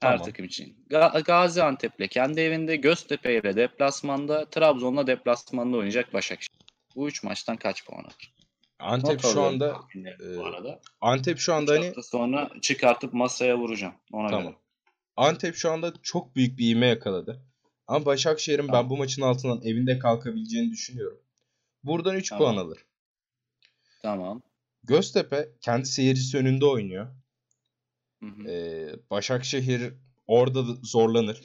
Her 0.00 0.10
tamam. 0.10 0.26
takım 0.26 0.44
için. 0.44 0.76
Ga- 0.90 1.24
Gaziantep'le 1.24 2.08
kendi 2.10 2.40
evinde, 2.40 2.76
Göztepe 2.76 3.38
ile 3.38 3.56
deplasmanda, 3.56 4.50
Trabzon'la 4.50 5.06
deplasmanda 5.06 5.76
oynayacak 5.76 6.14
Başakşehir. 6.14 6.62
Bu 6.96 7.08
üç 7.08 7.22
maçtan 7.22 7.56
kaç 7.56 7.84
puan 7.86 8.04
alır? 8.04 8.34
Antep 8.78 9.24
Not 9.24 9.32
şu 9.32 9.42
anda 9.42 9.80
e, 9.96 10.36
bu 10.36 10.46
arada. 10.46 10.80
Antep 11.00 11.38
şu 11.38 11.54
anda 11.54 11.72
hani 11.72 11.94
sonra 12.02 12.50
çıkartıp 12.62 13.12
masaya 13.12 13.58
vuracağım. 13.58 13.94
Ona 14.12 14.28
tamam. 14.28 14.44
göre. 14.44 14.56
Antep 15.16 15.54
şu 15.54 15.70
anda 15.70 15.92
çok 16.02 16.36
büyük 16.36 16.58
bir 16.58 16.70
ivme 16.70 16.86
yakaladı. 16.86 17.42
Ama 17.86 18.06
Başakşehir'in 18.06 18.66
tamam. 18.66 18.84
ben 18.84 18.90
bu 18.90 18.96
maçın 18.96 19.22
altından 19.22 19.62
evinde 19.62 19.98
kalkabileceğini 19.98 20.70
düşünüyorum. 20.70 21.20
Buradan 21.84 22.16
3 22.16 22.28
tamam. 22.28 22.44
puan 22.44 22.64
alır. 22.64 22.84
Tamam. 24.02 24.42
Göztepe 24.84 25.48
kendi 25.60 25.86
seyircisi 25.86 26.38
önünde 26.38 26.66
oynuyor. 26.66 27.14
Ee, 28.46 28.94
Başakşehir 29.10 29.94
orada 30.26 30.62
zorlanır. 30.82 31.40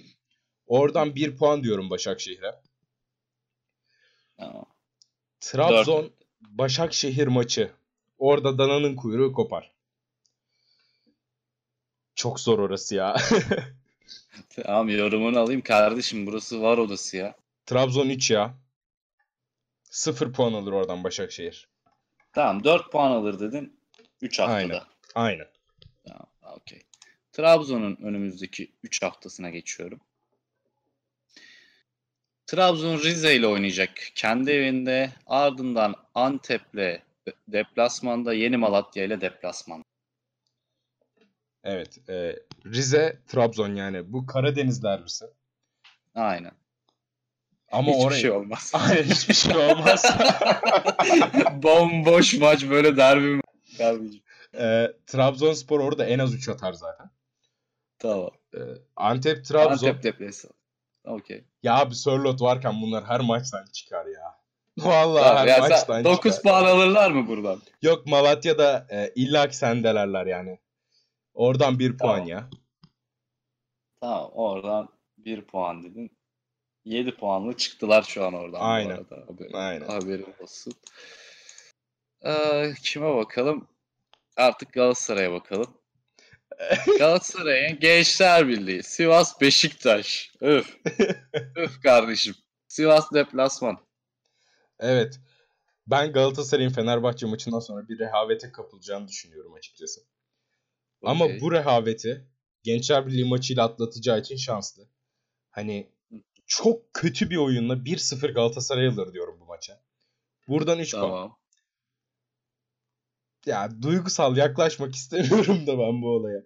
Oradan 0.65 1.15
bir 1.15 1.37
puan 1.37 1.63
diyorum 1.63 1.89
Başakşehir'e. 1.89 2.61
Trabzon. 5.39 6.11
Başakşehir 6.41 7.27
maçı. 7.27 7.71
Orada 8.17 8.57
dananın 8.57 8.95
kuyruğu 8.95 9.33
kopar. 9.33 9.71
Çok 12.15 12.39
zor 12.39 12.59
orası 12.59 12.95
ya. 12.95 13.15
tamam 14.49 14.89
yorumunu 14.89 15.39
alayım 15.39 15.61
kardeşim. 15.61 16.27
Burası 16.27 16.61
var 16.61 16.77
odası 16.77 17.17
ya. 17.17 17.35
Trabzon 17.65 18.09
3 18.09 18.31
ya. 18.31 18.57
0 19.83 20.33
puan 20.33 20.53
alır 20.53 20.71
oradan 20.71 21.03
Başakşehir. 21.03 21.69
Tamam 22.37 22.63
4 22.63 22.91
puan 22.91 23.11
alır 23.11 23.39
dedin. 23.39 23.79
3 24.21 24.39
haftada. 24.39 24.55
Aynen. 24.55 24.81
Aynen. 25.15 25.47
Tamam. 26.07 26.27
Okey. 26.41 26.81
Trabzon'un 27.31 27.95
önümüzdeki 27.95 28.71
3 28.83 29.01
haftasına 29.01 29.49
geçiyorum. 29.49 29.99
Trabzon 32.47 32.97
Rize 32.99 33.35
ile 33.35 33.47
oynayacak. 33.47 33.89
Kendi 34.15 34.51
evinde 34.51 35.11
ardından 35.27 35.95
Antep'le 36.15 37.01
deplasmanda 37.47 38.33
Yeni 38.33 38.57
Malatya 38.57 39.03
ile 39.03 39.21
deplasman. 39.21 39.85
Evet. 41.63 42.09
E, 42.09 42.35
Rize, 42.65 43.21
Trabzon 43.27 43.75
yani. 43.75 44.13
Bu 44.13 44.25
Karadeniz 44.25 44.83
derbisi. 44.83 45.25
Aynen. 46.15 46.53
Ama 47.71 47.91
Hiçbir 47.91 48.05
oraya... 48.05 48.19
şey 48.19 48.31
olmaz. 48.31 48.71
Aynen 48.89 49.03
hiçbir 49.03 49.33
şey 49.33 49.57
olmaz. 49.57 50.05
Bomboş 51.63 52.33
maç 52.33 52.69
böyle 52.69 52.97
derbi 52.97 53.35
mi? 53.35 53.41
E, 54.59 54.87
Trabzonspor 55.07 55.79
orada 55.79 56.05
en 56.05 56.19
az 56.19 56.33
3 56.33 56.49
atar 56.49 56.73
zaten. 56.73 57.09
Tamam. 57.99 58.29
E, 58.53 58.59
Antep, 58.95 59.45
Trabzon. 59.45 59.87
Antep 59.87 60.03
depresi. 60.03 60.47
Okey. 61.05 61.43
Ya 61.63 61.79
abi 61.79 61.95
Sörlot 61.95 62.41
varken 62.41 62.81
bunlar 62.81 63.05
her 63.05 63.19
maçtan 63.19 63.65
çıkar 63.73 64.05
ya. 64.05 64.37
Vallahi 64.77 65.23
Tamam, 65.23 65.37
her 65.37 65.47
ya 65.47 65.57
maçtan 65.59 65.95
sen 65.95 66.03
9 66.03 66.35
çıkar. 66.35 66.51
puan 66.51 66.65
alırlar 66.65 67.11
mı 67.11 67.27
buradan? 67.27 67.61
Yok 67.81 68.05
Malatya'da 68.07 68.87
e, 68.89 69.11
illa 69.15 69.47
ki 69.49 69.57
sendelerler 69.57 70.25
yani. 70.25 70.59
Oradan 71.33 71.79
bir 71.79 71.97
puan 71.97 72.13
Tamam. 72.15 72.27
ya. 72.27 72.49
Tamam 74.01 74.29
oradan 74.33 74.89
1 75.17 75.41
puan 75.41 75.83
dedin. 75.83 76.16
7 76.87 77.15
puanlı 77.15 77.57
çıktılar 77.57 78.03
şu 78.03 78.25
an 78.25 78.33
oradan. 78.33 78.61
bu 78.61 78.65
Aynen. 78.65 78.89
arada. 78.89 79.15
Haberin, 79.27 79.53
Aynen. 79.53 79.87
haberin 79.87 80.35
olsun. 80.41 80.73
Ee, 82.25 82.73
kime 82.83 83.15
bakalım? 83.15 83.67
Artık 84.37 84.73
Galatasaray'a 84.73 85.31
bakalım. 85.31 85.77
Galatasaray'ın 86.99 87.79
Gençler 87.79 88.47
Birliği. 88.47 88.83
Sivas 88.83 89.41
Beşiktaş. 89.41 90.31
Öf. 90.41 90.77
Öf 91.55 91.81
kardeşim. 91.83 92.35
Sivas 92.67 93.13
deplasman. 93.13 93.77
Evet. 94.79 95.19
Ben 95.87 96.11
Galatasaray'ın 96.13 96.69
Fenerbahçe 96.69 97.25
maçından 97.25 97.59
sonra 97.59 97.87
bir 97.87 97.99
rehavete 97.99 98.51
kapılacağını 98.51 99.07
düşünüyorum 99.07 99.53
açıkçası. 99.53 100.01
Ama 101.03 101.25
Okey. 101.25 101.41
bu 101.41 101.51
rehaveti 101.51 102.27
Gençler 102.63 103.07
Birliği 103.07 103.25
maçıyla 103.25 103.63
atlatacağı 103.63 104.19
için 104.19 104.35
şanslı. 104.37 104.87
Hani 105.51 105.91
çok 106.47 106.93
kötü 106.93 107.29
bir 107.29 107.37
oyunla 107.37 107.73
1-0 107.73 108.33
Galatasaray 108.33 108.87
alır 108.87 109.13
diyorum 109.13 109.37
bu 109.41 109.45
maça. 109.45 109.81
Buradan 110.47 110.79
3 110.79 110.91
puan. 110.91 111.03
Tamam. 111.03 111.37
Ya 113.45 113.81
duygusal 113.81 114.37
yaklaşmak 114.37 114.95
istemiyorum 114.95 115.67
da 115.67 115.79
ben 115.79 116.01
bu 116.01 116.07
olaya. 116.09 116.43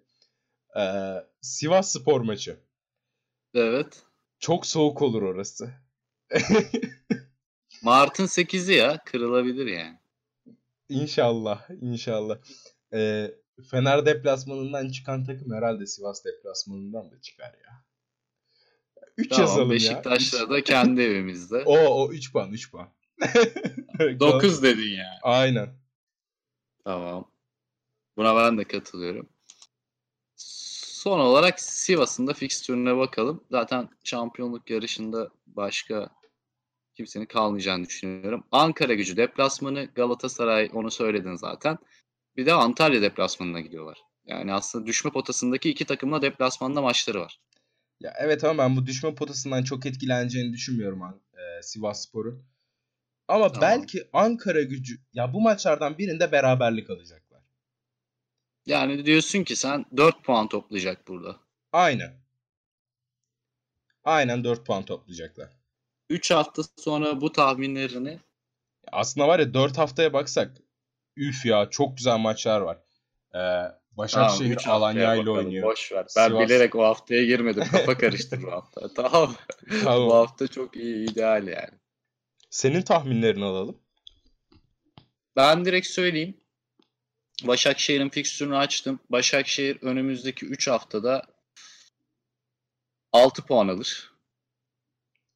Ee, 0.77 1.23
Sivas 1.41 1.91
Spor 1.91 2.21
maçı. 2.21 2.59
Evet. 3.53 4.03
Çok 4.39 4.65
soğuk 4.65 5.01
olur 5.01 5.21
orası. 5.21 5.73
Mart'ın 7.83 8.25
8'i 8.25 8.75
ya. 8.75 9.03
Kırılabilir 9.05 9.65
yani. 9.65 9.99
İnşallah, 10.89 11.69
inşallah. 11.81 12.37
Ee, 12.93 13.31
Fener 13.71 14.05
deplasmanından 14.05 14.89
çıkan 14.89 15.23
takım 15.23 15.53
herhalde 15.53 15.87
Sivas 15.87 16.25
deplasmanından 16.25 17.11
da 17.11 17.21
çıkar 17.21 17.53
ya. 17.65 17.80
3 19.17 19.29
Tamam. 19.29 19.41
yazalım 19.41 19.67
ya. 19.69 19.75
Beşiktaş'la 19.75 20.49
da 20.49 20.63
kendi 20.63 21.01
evimizde. 21.11 21.63
O 21.65 21.77
o 21.77 22.11
3 22.11 22.31
puan, 22.31 22.51
3 22.51 22.71
puan. 22.71 22.89
9 23.99 24.63
dedin 24.63 24.89
yani. 24.89 25.19
Aynen. 25.21 25.69
Tamam. 26.83 27.31
Buna 28.17 28.35
ben 28.35 28.57
de 28.57 28.63
katılıyorum. 28.63 29.29
Son 30.35 31.19
olarak 31.19 31.59
Sivas'ın 31.59 32.27
da 32.27 32.33
fikstürüne 32.33 32.97
bakalım. 32.97 33.43
Zaten 33.51 33.89
şampiyonluk 34.03 34.69
yarışında 34.69 35.29
başka 35.47 36.09
kimsenin 36.95 37.25
kalmayacağını 37.25 37.85
düşünüyorum. 37.85 38.43
Ankara 38.51 38.93
gücü 38.93 39.17
deplasmanı, 39.17 39.89
Galatasaray 39.95 40.69
onu 40.73 40.91
söyledin 40.91 41.35
zaten. 41.35 41.77
Bir 42.37 42.45
de 42.45 42.53
Antalya 42.53 43.01
deplasmanına 43.01 43.59
gidiyorlar. 43.59 43.97
Yani 44.25 44.53
aslında 44.53 44.85
düşme 44.85 45.11
potasındaki 45.11 45.69
iki 45.69 45.85
takımla 45.85 46.21
deplasmanda 46.21 46.81
maçları 46.81 47.19
var. 47.19 47.39
Ya 48.01 48.13
evet 48.19 48.43
ama 48.43 48.63
ben 48.63 48.77
bu 48.77 48.85
düşme 48.85 49.15
potasından 49.15 49.63
çok 49.63 49.85
etkileneceğini 49.85 50.53
düşünmüyorum 50.53 51.01
e, 51.33 51.61
Sivas 51.61 52.07
Spor'un. 52.07 52.43
Ama 53.27 53.51
Tamam. 53.51 53.61
belki 53.61 54.09
Ankara 54.13 54.61
gücü 54.61 54.99
ya 55.13 55.33
bu 55.33 55.41
maçlardan 55.41 55.97
birinde 55.97 56.31
beraberlik 56.31 56.89
alacaklar. 56.89 57.41
Yani 58.65 59.05
diyorsun 59.05 59.43
ki 59.43 59.55
sen 59.55 59.85
4 59.97 60.23
puan 60.23 60.47
toplayacak 60.47 61.07
burada. 61.07 61.39
Aynen. 61.71 62.13
Aynen 64.03 64.43
4 64.43 64.65
puan 64.65 64.85
toplayacaklar. 64.85 65.49
3 66.09 66.31
hafta 66.31 66.61
sonra 66.77 67.21
bu 67.21 67.31
tahminlerini 67.31 68.19
Aslında 68.91 69.27
var 69.27 69.39
ya 69.39 69.53
4 69.53 69.77
haftaya 69.77 70.13
baksak 70.13 70.57
üf 71.15 71.45
ya 71.45 71.69
çok 71.69 71.97
güzel 71.97 72.17
maçlar 72.17 72.61
var. 72.61 72.77
Ee, 73.35 73.80
Başakşehir 74.01 74.55
haftaya 74.55 74.75
Alanya 74.75 75.15
ile 75.15 75.29
oynuyor. 75.29 75.67
Boş 75.67 75.91
ver. 75.91 76.05
Ben 76.17 76.29
Sivas- 76.29 76.45
bilerek 76.45 76.75
o 76.75 76.83
haftaya 76.83 77.25
girmedim. 77.25 77.63
Kafa 77.71 77.97
karıştı 77.97 78.43
bu 78.43 78.51
hafta. 78.51 78.93
Tamam. 78.95 79.35
Tamam. 79.83 80.09
bu 80.09 80.15
hafta 80.15 80.47
çok 80.47 80.75
iyi, 80.75 81.11
ideal 81.11 81.47
yani. 81.47 81.79
Senin 82.49 82.81
tahminlerini 82.81 83.45
alalım. 83.45 83.77
Ben 85.35 85.65
direkt 85.65 85.87
söyleyeyim. 85.87 86.37
Başakşehir'in 87.43 88.09
fikstürünü 88.09 88.57
açtım. 88.57 88.99
Başakşehir 89.09 89.77
önümüzdeki 89.81 90.45
3 90.45 90.67
haftada 90.67 91.25
6 93.13 93.45
puan 93.45 93.67
alır. 93.67 94.11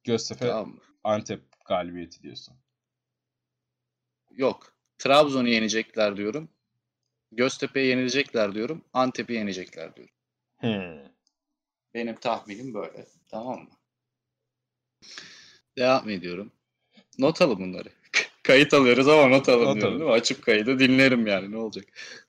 Göztepe 0.04 0.46
Tamam? 0.46 0.80
Antep 1.04 1.42
galibiyeti 1.64 2.22
diyorsun. 2.22 2.54
Yok. 4.30 4.72
Trabzon'u 4.98 5.48
yenecekler 5.48 6.16
diyorum. 6.16 6.48
Göztepe'yi 7.36 7.86
yenilecekler 7.88 8.54
diyorum. 8.54 8.84
Antep'i 8.92 9.32
yenecekler 9.32 9.96
diyorum. 9.96 10.14
Hmm. 10.56 11.10
Benim 11.94 12.14
tahminim 12.14 12.74
böyle. 12.74 13.06
Tamam 13.28 13.60
mı? 13.60 13.70
Devam 15.78 16.08
ediyorum. 16.08 16.52
Not 17.18 17.42
alın 17.42 17.58
bunları. 17.58 17.88
Kayıt 18.42 18.74
alıyoruz 18.74 19.08
ama 19.08 19.28
not 19.28 19.48
alın 19.48 19.64
Not 19.64 19.74
diyorum 19.74 19.92
alın. 19.92 20.00
değil 20.00 20.10
mi? 20.10 20.16
Açıp 20.16 20.42
kaydı 20.42 20.78
dinlerim 20.78 21.26
yani 21.26 21.50
ne 21.50 21.56
olacak. 21.56 21.84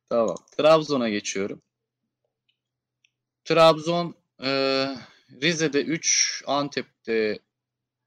Tamam. 0.09 0.37
Trabzon'a 0.57 1.09
geçiyorum. 1.09 1.61
Trabzon 3.45 4.15
e, 4.43 4.49
Rize'de 5.41 5.83
3, 5.83 6.43
Antep'te 6.47 7.39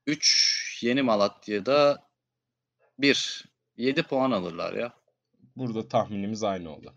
3, 0.07 0.79
Yeni 0.83 1.01
Malatya'da 1.01 2.09
1. 2.99 3.45
7 3.77 4.03
puan 4.03 4.31
alırlar 4.31 4.73
ya. 4.73 5.00
Burada 5.55 5.87
tahminimiz 5.87 6.43
aynı 6.43 6.75
oldu. 6.75 6.93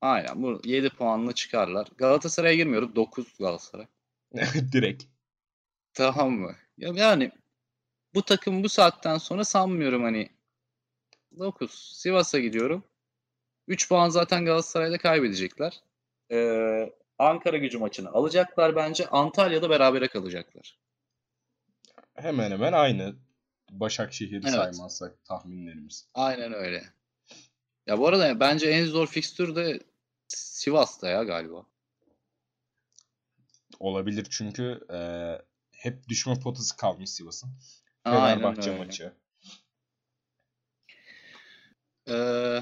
Aynen. 0.00 0.42
Bu 0.42 0.60
7 0.64 0.90
puanla 0.90 1.32
çıkarlar. 1.32 1.88
Galatasaray'a 1.96 2.54
girmiyorum. 2.54 2.96
9 2.96 3.38
Galatasaray. 3.38 3.86
Direkt. 4.72 5.04
Tamam 5.92 6.30
mı? 6.30 6.56
Ya 6.78 6.92
yani 6.94 7.30
bu 8.14 8.22
takım 8.22 8.62
bu 8.64 8.68
saatten 8.68 9.18
sonra 9.18 9.44
sanmıyorum 9.44 10.02
hani 10.02 10.30
9. 11.38 11.70
Sivas'a 11.96 12.38
gidiyorum. 12.38 12.84
3 13.68 13.88
puan 13.88 14.08
zaten 14.08 14.44
Galatasaray'da 14.44 14.98
kaybedecekler. 14.98 15.80
Ee, 16.32 16.92
Ankara 17.18 17.56
gücü 17.56 17.78
maçını 17.78 18.10
alacaklar 18.10 18.76
bence. 18.76 19.06
Antalya'da 19.06 19.70
berabere 19.70 20.08
kalacaklar. 20.08 20.78
Hemen 22.14 22.50
hemen 22.50 22.72
aynı. 22.72 23.16
Başakşehir'i 23.70 24.42
Evet. 24.44 24.54
saymazsak 24.54 25.24
tahminlerimiz. 25.24 26.08
Aynen 26.14 26.52
öyle. 26.52 26.82
Ya 27.86 27.98
bu 27.98 28.08
arada 28.08 28.40
bence 28.40 28.70
en 28.70 28.84
zor 28.84 29.06
fikstür 29.06 29.56
de 29.56 29.80
Sivas'ta 30.28 31.08
ya 31.08 31.22
galiba. 31.22 31.66
Olabilir 33.78 34.26
çünkü 34.30 34.80
e, 34.92 34.98
hep 35.72 36.08
düşme 36.08 36.40
potası 36.40 36.76
kalmış 36.76 37.10
Sivas'ın. 37.10 37.50
Fenerbahçe 38.04 38.76
maçı. 38.76 39.12
Ee, 42.08 42.60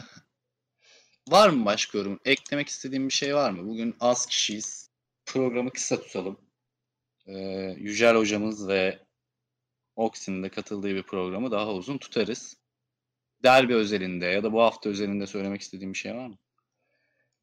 var 1.28 1.48
mı 1.48 1.64
başka 1.64 1.98
yorum? 1.98 2.20
Eklemek 2.24 2.68
istediğim 2.68 3.08
bir 3.08 3.12
şey 3.12 3.34
var 3.34 3.50
mı? 3.50 3.68
Bugün 3.68 3.96
az 4.00 4.26
kişiyiz. 4.26 4.90
Programı 5.26 5.70
kısa 5.70 6.00
tutalım. 6.00 6.40
Ee, 7.26 7.38
Yücel 7.78 8.16
hocamız 8.16 8.68
ve 8.68 8.98
Oksi'nin 9.96 10.42
de 10.42 10.48
katıldığı 10.48 10.94
bir 10.94 11.02
programı 11.02 11.50
daha 11.50 11.72
uzun 11.72 11.98
tutarız. 11.98 12.56
Derbi 13.42 13.74
özelinde 13.74 14.26
ya 14.26 14.42
da 14.42 14.52
bu 14.52 14.62
hafta 14.62 14.90
özelinde 14.90 15.26
söylemek 15.26 15.60
istediğim 15.60 15.92
bir 15.92 15.98
şey 15.98 16.14
var 16.14 16.26
mı? 16.26 16.38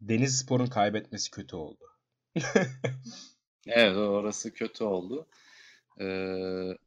Deniz 0.01 0.37
Spor'un 0.37 0.67
kaybetmesi 0.67 1.31
kötü 1.31 1.55
oldu. 1.55 1.83
Evet 3.67 3.97
orası 3.97 4.53
kötü 4.53 4.83
oldu. 4.83 5.27
Ee, 5.99 6.77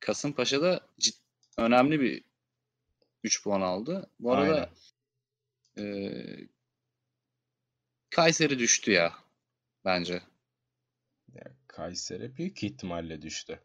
Kasımpaşa'da 0.00 0.80
cid- 1.00 1.20
önemli 1.58 2.00
bir 2.00 2.24
3 3.24 3.42
puan 3.44 3.60
aldı. 3.60 4.10
Bu 4.20 4.32
arada 4.32 4.70
e, 5.78 5.84
Kayseri 8.10 8.58
düştü 8.58 8.90
ya 8.90 9.14
bence. 9.84 10.22
Ya, 11.34 11.44
Kayseri 11.66 12.36
büyük 12.36 12.64
ihtimalle 12.64 13.22
düştü. 13.22 13.60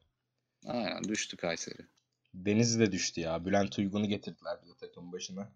Aynen 0.66 1.04
düştü 1.04 1.38
Kayseri. 1.38 1.88
Denizli 2.36 2.80
de 2.80 2.92
düştü 2.92 3.22
ya. 3.22 3.46
Bülent 3.46 3.80
Uygun'u 3.80 4.08
getirdiler 4.08 4.58
bize 4.64 4.74
takım. 4.74 4.88
takımın 4.88 5.12
başına. 5.12 5.50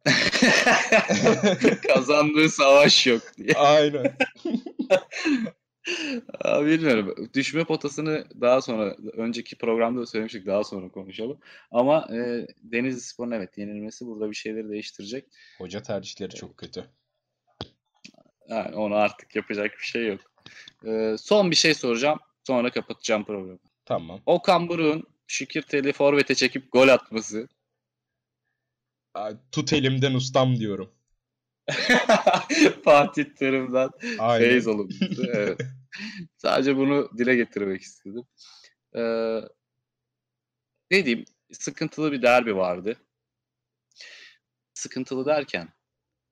Kazandığı 1.88 2.50
savaş 2.50 3.08
yok 3.08 3.22
diye. 3.38 3.54
Aynen. 3.54 4.18
Aa, 6.44 6.66
bilmiyorum. 6.66 7.30
Düşme 7.34 7.64
potasını 7.64 8.26
daha 8.42 8.62
sonra, 8.62 8.96
önceki 9.14 9.58
programda 9.58 10.02
da 10.02 10.06
söylemiştik 10.06 10.46
daha 10.46 10.64
sonra 10.64 10.90
konuşalım. 10.90 11.40
Ama 11.72 12.08
e, 12.12 12.48
Denizli 12.64 13.02
Spor'un 13.02 13.32
evet 13.32 13.58
yenilmesi 13.58 14.06
burada 14.06 14.30
bir 14.30 14.36
şeyleri 14.36 14.70
değiştirecek. 14.70 15.26
Hoca 15.58 15.82
tercihleri 15.82 16.36
çok 16.36 16.58
kötü. 16.58 16.86
Yani 18.50 18.76
onu 18.76 18.96
artık 18.96 19.36
yapacak 19.36 19.72
bir 19.72 19.86
şey 19.86 20.08
yok. 20.08 20.22
E, 20.86 21.16
son 21.20 21.52
bir 21.52 21.56
şey 21.56 21.74
soracağım. 21.74 22.20
Sonra 22.48 22.70
kapatacağım 22.72 23.24
programı. 23.24 23.60
Tamam. 23.86 24.22
Okan 24.26 24.70
Buruk'un 24.70 25.04
Şükürtel'i 25.30 25.94
forvete 25.94 26.36
çekip 26.36 26.72
gol 26.72 26.88
atması. 26.88 27.48
Tut 29.52 29.74
elimden 29.74 30.14
ustam 30.14 30.56
diyorum. 30.56 30.94
Fatih 32.84 33.26
Terim'den 33.26 33.90
feyiz 34.40 34.68
olunmuştu. 34.68 35.32
Evet. 35.34 35.62
Sadece 36.38 36.78
bunu 36.78 37.10
dile 37.18 37.36
getirmek 37.36 37.82
istedim. 37.82 38.24
Ee, 38.96 39.42
ne 40.92 41.06
diyeyim? 41.06 41.26
Sıkıntılı 41.52 42.12
bir 42.12 42.22
derbi 42.22 42.56
vardı. 42.56 42.98
Sıkıntılı 44.74 45.26
derken 45.26 45.70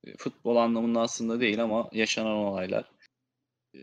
e, 0.04 0.18
futbol 0.18 0.56
anlamında 0.56 1.02
aslında 1.02 1.40
değil 1.40 1.64
ama 1.64 1.90
yaşanan 1.92 2.38
olaylar. 2.38 2.92
Ee, 3.76 3.80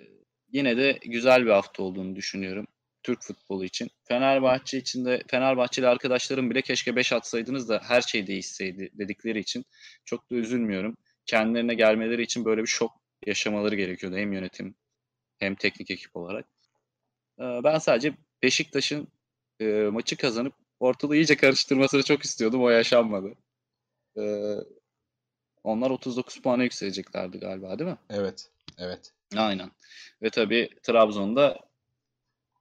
yine 0.52 0.76
de 0.76 0.98
güzel 1.04 1.46
bir 1.46 1.50
hafta 1.50 1.82
olduğunu 1.82 2.16
düşünüyorum. 2.16 2.66
Türk 3.04 3.22
futbolu 3.22 3.64
için. 3.64 3.90
Fenerbahçe 4.08 4.78
için 4.78 5.04
de 5.04 5.22
Fenerbahçeli 5.30 5.86
arkadaşlarım 5.88 6.50
bile 6.50 6.62
keşke 6.62 6.96
5 6.96 7.12
atsaydınız 7.12 7.68
da 7.68 7.80
her 7.84 8.00
şey 8.02 8.26
değişseydi 8.26 8.90
dedikleri 8.98 9.38
için 9.38 9.64
çok 10.04 10.30
da 10.30 10.34
üzülmüyorum. 10.34 10.96
Kendilerine 11.26 11.74
gelmeleri 11.74 12.22
için 12.22 12.44
böyle 12.44 12.62
bir 12.62 12.66
şok 12.66 12.92
yaşamaları 13.26 13.74
gerekiyordu 13.74 14.16
hem 14.16 14.32
yönetim 14.32 14.74
hem 15.38 15.54
teknik 15.54 15.90
ekip 15.90 16.16
olarak. 16.16 16.46
Ee, 17.40 17.42
Ben 17.64 17.78
sadece 17.78 18.14
Beşiktaş'ın 18.42 19.08
e, 19.60 19.64
maçı 19.92 20.16
kazanıp 20.16 20.54
ortalığı 20.80 21.16
iyice 21.16 21.36
karıştırmasını 21.36 22.02
çok 22.02 22.24
istiyordum. 22.24 22.62
O 22.62 22.70
yaşanmadı. 22.70 23.34
Ee, 24.18 24.54
Onlar 25.64 25.90
39 25.90 26.40
puana 26.42 26.62
yükseleceklerdi 26.62 27.38
galiba 27.38 27.78
değil 27.78 27.90
mi? 27.90 27.96
Evet. 28.10 28.50
Evet. 28.78 29.12
Aynen. 29.36 29.70
Ve 30.22 30.30
tabii 30.30 30.70
Trabzon'da 30.82 31.58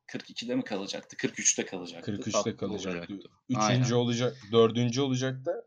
42'de 0.08 0.56
mi 0.56 0.64
kalacaktı? 0.64 1.16
43'te 1.16 1.66
kalacaktı. 1.66 2.12
43'te 2.12 2.32
Tatlı 2.32 2.58
kalacaktı. 2.58 3.14
olacaktı. 3.14 3.30
Üçüncü 3.50 3.66
Aynen. 3.66 3.92
olacak, 3.92 4.38
dördüncü 4.52 5.02
olacak 5.02 5.46
da 5.46 5.66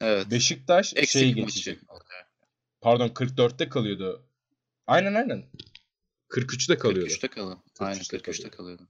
Evet. 0.00 0.30
Beşiktaş 0.30 0.92
Eksik 0.96 1.08
şey 1.20 1.28
maçı. 1.34 1.40
geçecek. 1.40 1.78
Pardon 2.80 3.08
44'te 3.08 3.68
kalıyordu. 3.68 4.26
Aynen 4.86 5.14
aynen. 5.14 5.44
43'te 6.28 6.78
kalıyordu. 6.78 7.10
43'te 7.10 7.28
kalın. 7.28 7.58
Aynen 7.78 7.98
43'te 8.00 8.16
43'te 8.16 8.50
kalıyordu. 8.50 8.56
kalıyordu. 8.56 8.88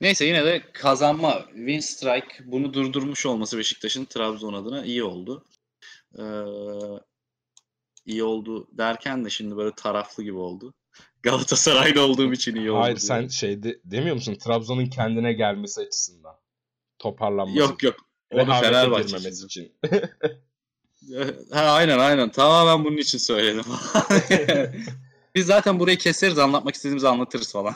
Neyse 0.00 0.24
yine 0.24 0.44
de 0.44 0.72
kazanma, 0.72 1.46
win 1.54 1.80
strike 1.80 2.36
bunu 2.44 2.74
durdurmuş 2.74 3.26
olması 3.26 3.58
Beşiktaş'ın 3.58 4.04
Trabzon 4.04 4.52
adına 4.52 4.84
iyi 4.84 5.04
oldu. 5.04 5.44
Ee, 6.18 6.22
iyi 8.06 8.24
oldu 8.24 8.68
derken 8.72 9.24
de 9.24 9.30
şimdi 9.30 9.56
böyle 9.56 9.74
taraflı 9.74 10.22
gibi 10.22 10.36
oldu. 10.36 10.74
Galatasaraylı 11.22 12.02
olduğum 12.02 12.32
için 12.32 12.56
iyi 12.56 12.70
oldu. 12.70 12.80
Hayır 12.80 12.96
sen 12.96 13.28
şeyde 13.28 13.80
demiyor 13.84 14.14
musun? 14.14 14.34
Trabzon'un 14.34 14.86
kendine 14.86 15.32
gelmesi 15.32 15.80
açısından. 15.80 16.34
Toparlanması. 16.98 17.58
Yok 17.58 17.82
yok. 17.82 17.96
Onu 18.30 18.60
Fenerbahçe 18.60 19.28
için. 19.28 19.72
Ha, 21.52 21.60
aynen 21.60 21.98
aynen. 21.98 22.30
Tamamen 22.30 22.84
bunun 22.84 22.96
için 22.96 23.18
söyledim. 23.18 23.64
Biz 25.34 25.46
zaten 25.46 25.78
burayı 25.78 25.98
keseriz 25.98 26.38
anlatmak 26.38 26.74
istediğimizi 26.74 27.08
anlatırız 27.08 27.52
falan. 27.52 27.74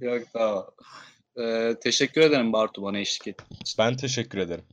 Yok 0.00 0.22
tamam. 0.32 0.66
Ee, 1.40 1.74
teşekkür 1.82 2.20
ederim 2.20 2.52
Bartu 2.52 2.82
bana 2.82 2.98
eşlik 2.98 3.28
ettiğin 3.28 3.60
için. 3.60 3.74
ben 3.78 3.96
teşekkür 3.96 4.38
ederim. 4.38 4.64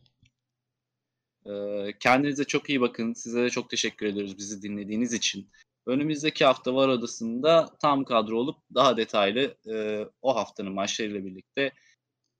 Ee, 1.45 1.93
kendinize 1.99 2.43
çok 2.43 2.69
iyi 2.69 2.81
bakın. 2.81 3.13
Size 3.13 3.43
de 3.43 3.49
çok 3.49 3.69
teşekkür 3.69 4.05
ediyoruz 4.05 4.37
bizi 4.37 4.61
dinlediğiniz 4.61 5.13
için. 5.13 5.49
Önümüzdeki 5.85 6.45
hafta 6.45 6.75
Var 6.75 6.87
Odası'nda 6.87 7.69
tam 7.81 8.03
kadro 8.03 8.39
olup 8.39 8.57
daha 8.75 8.97
detaylı 8.97 9.57
e, 9.73 10.05
o 10.21 10.35
haftanın 10.35 10.73
maçlarıyla 10.73 11.25
birlikte 11.25 11.71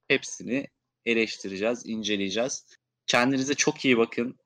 hepsini 0.08 0.68
eleştireceğiz, 1.06 1.86
inceleyeceğiz. 1.86 2.66
Kendinize 3.08 3.54
çok 3.54 3.86
iyi 3.86 3.98
bakın. 3.98 4.38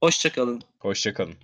Hoşçakalın. 0.00 0.62
Hoşçakalın. 0.78 1.36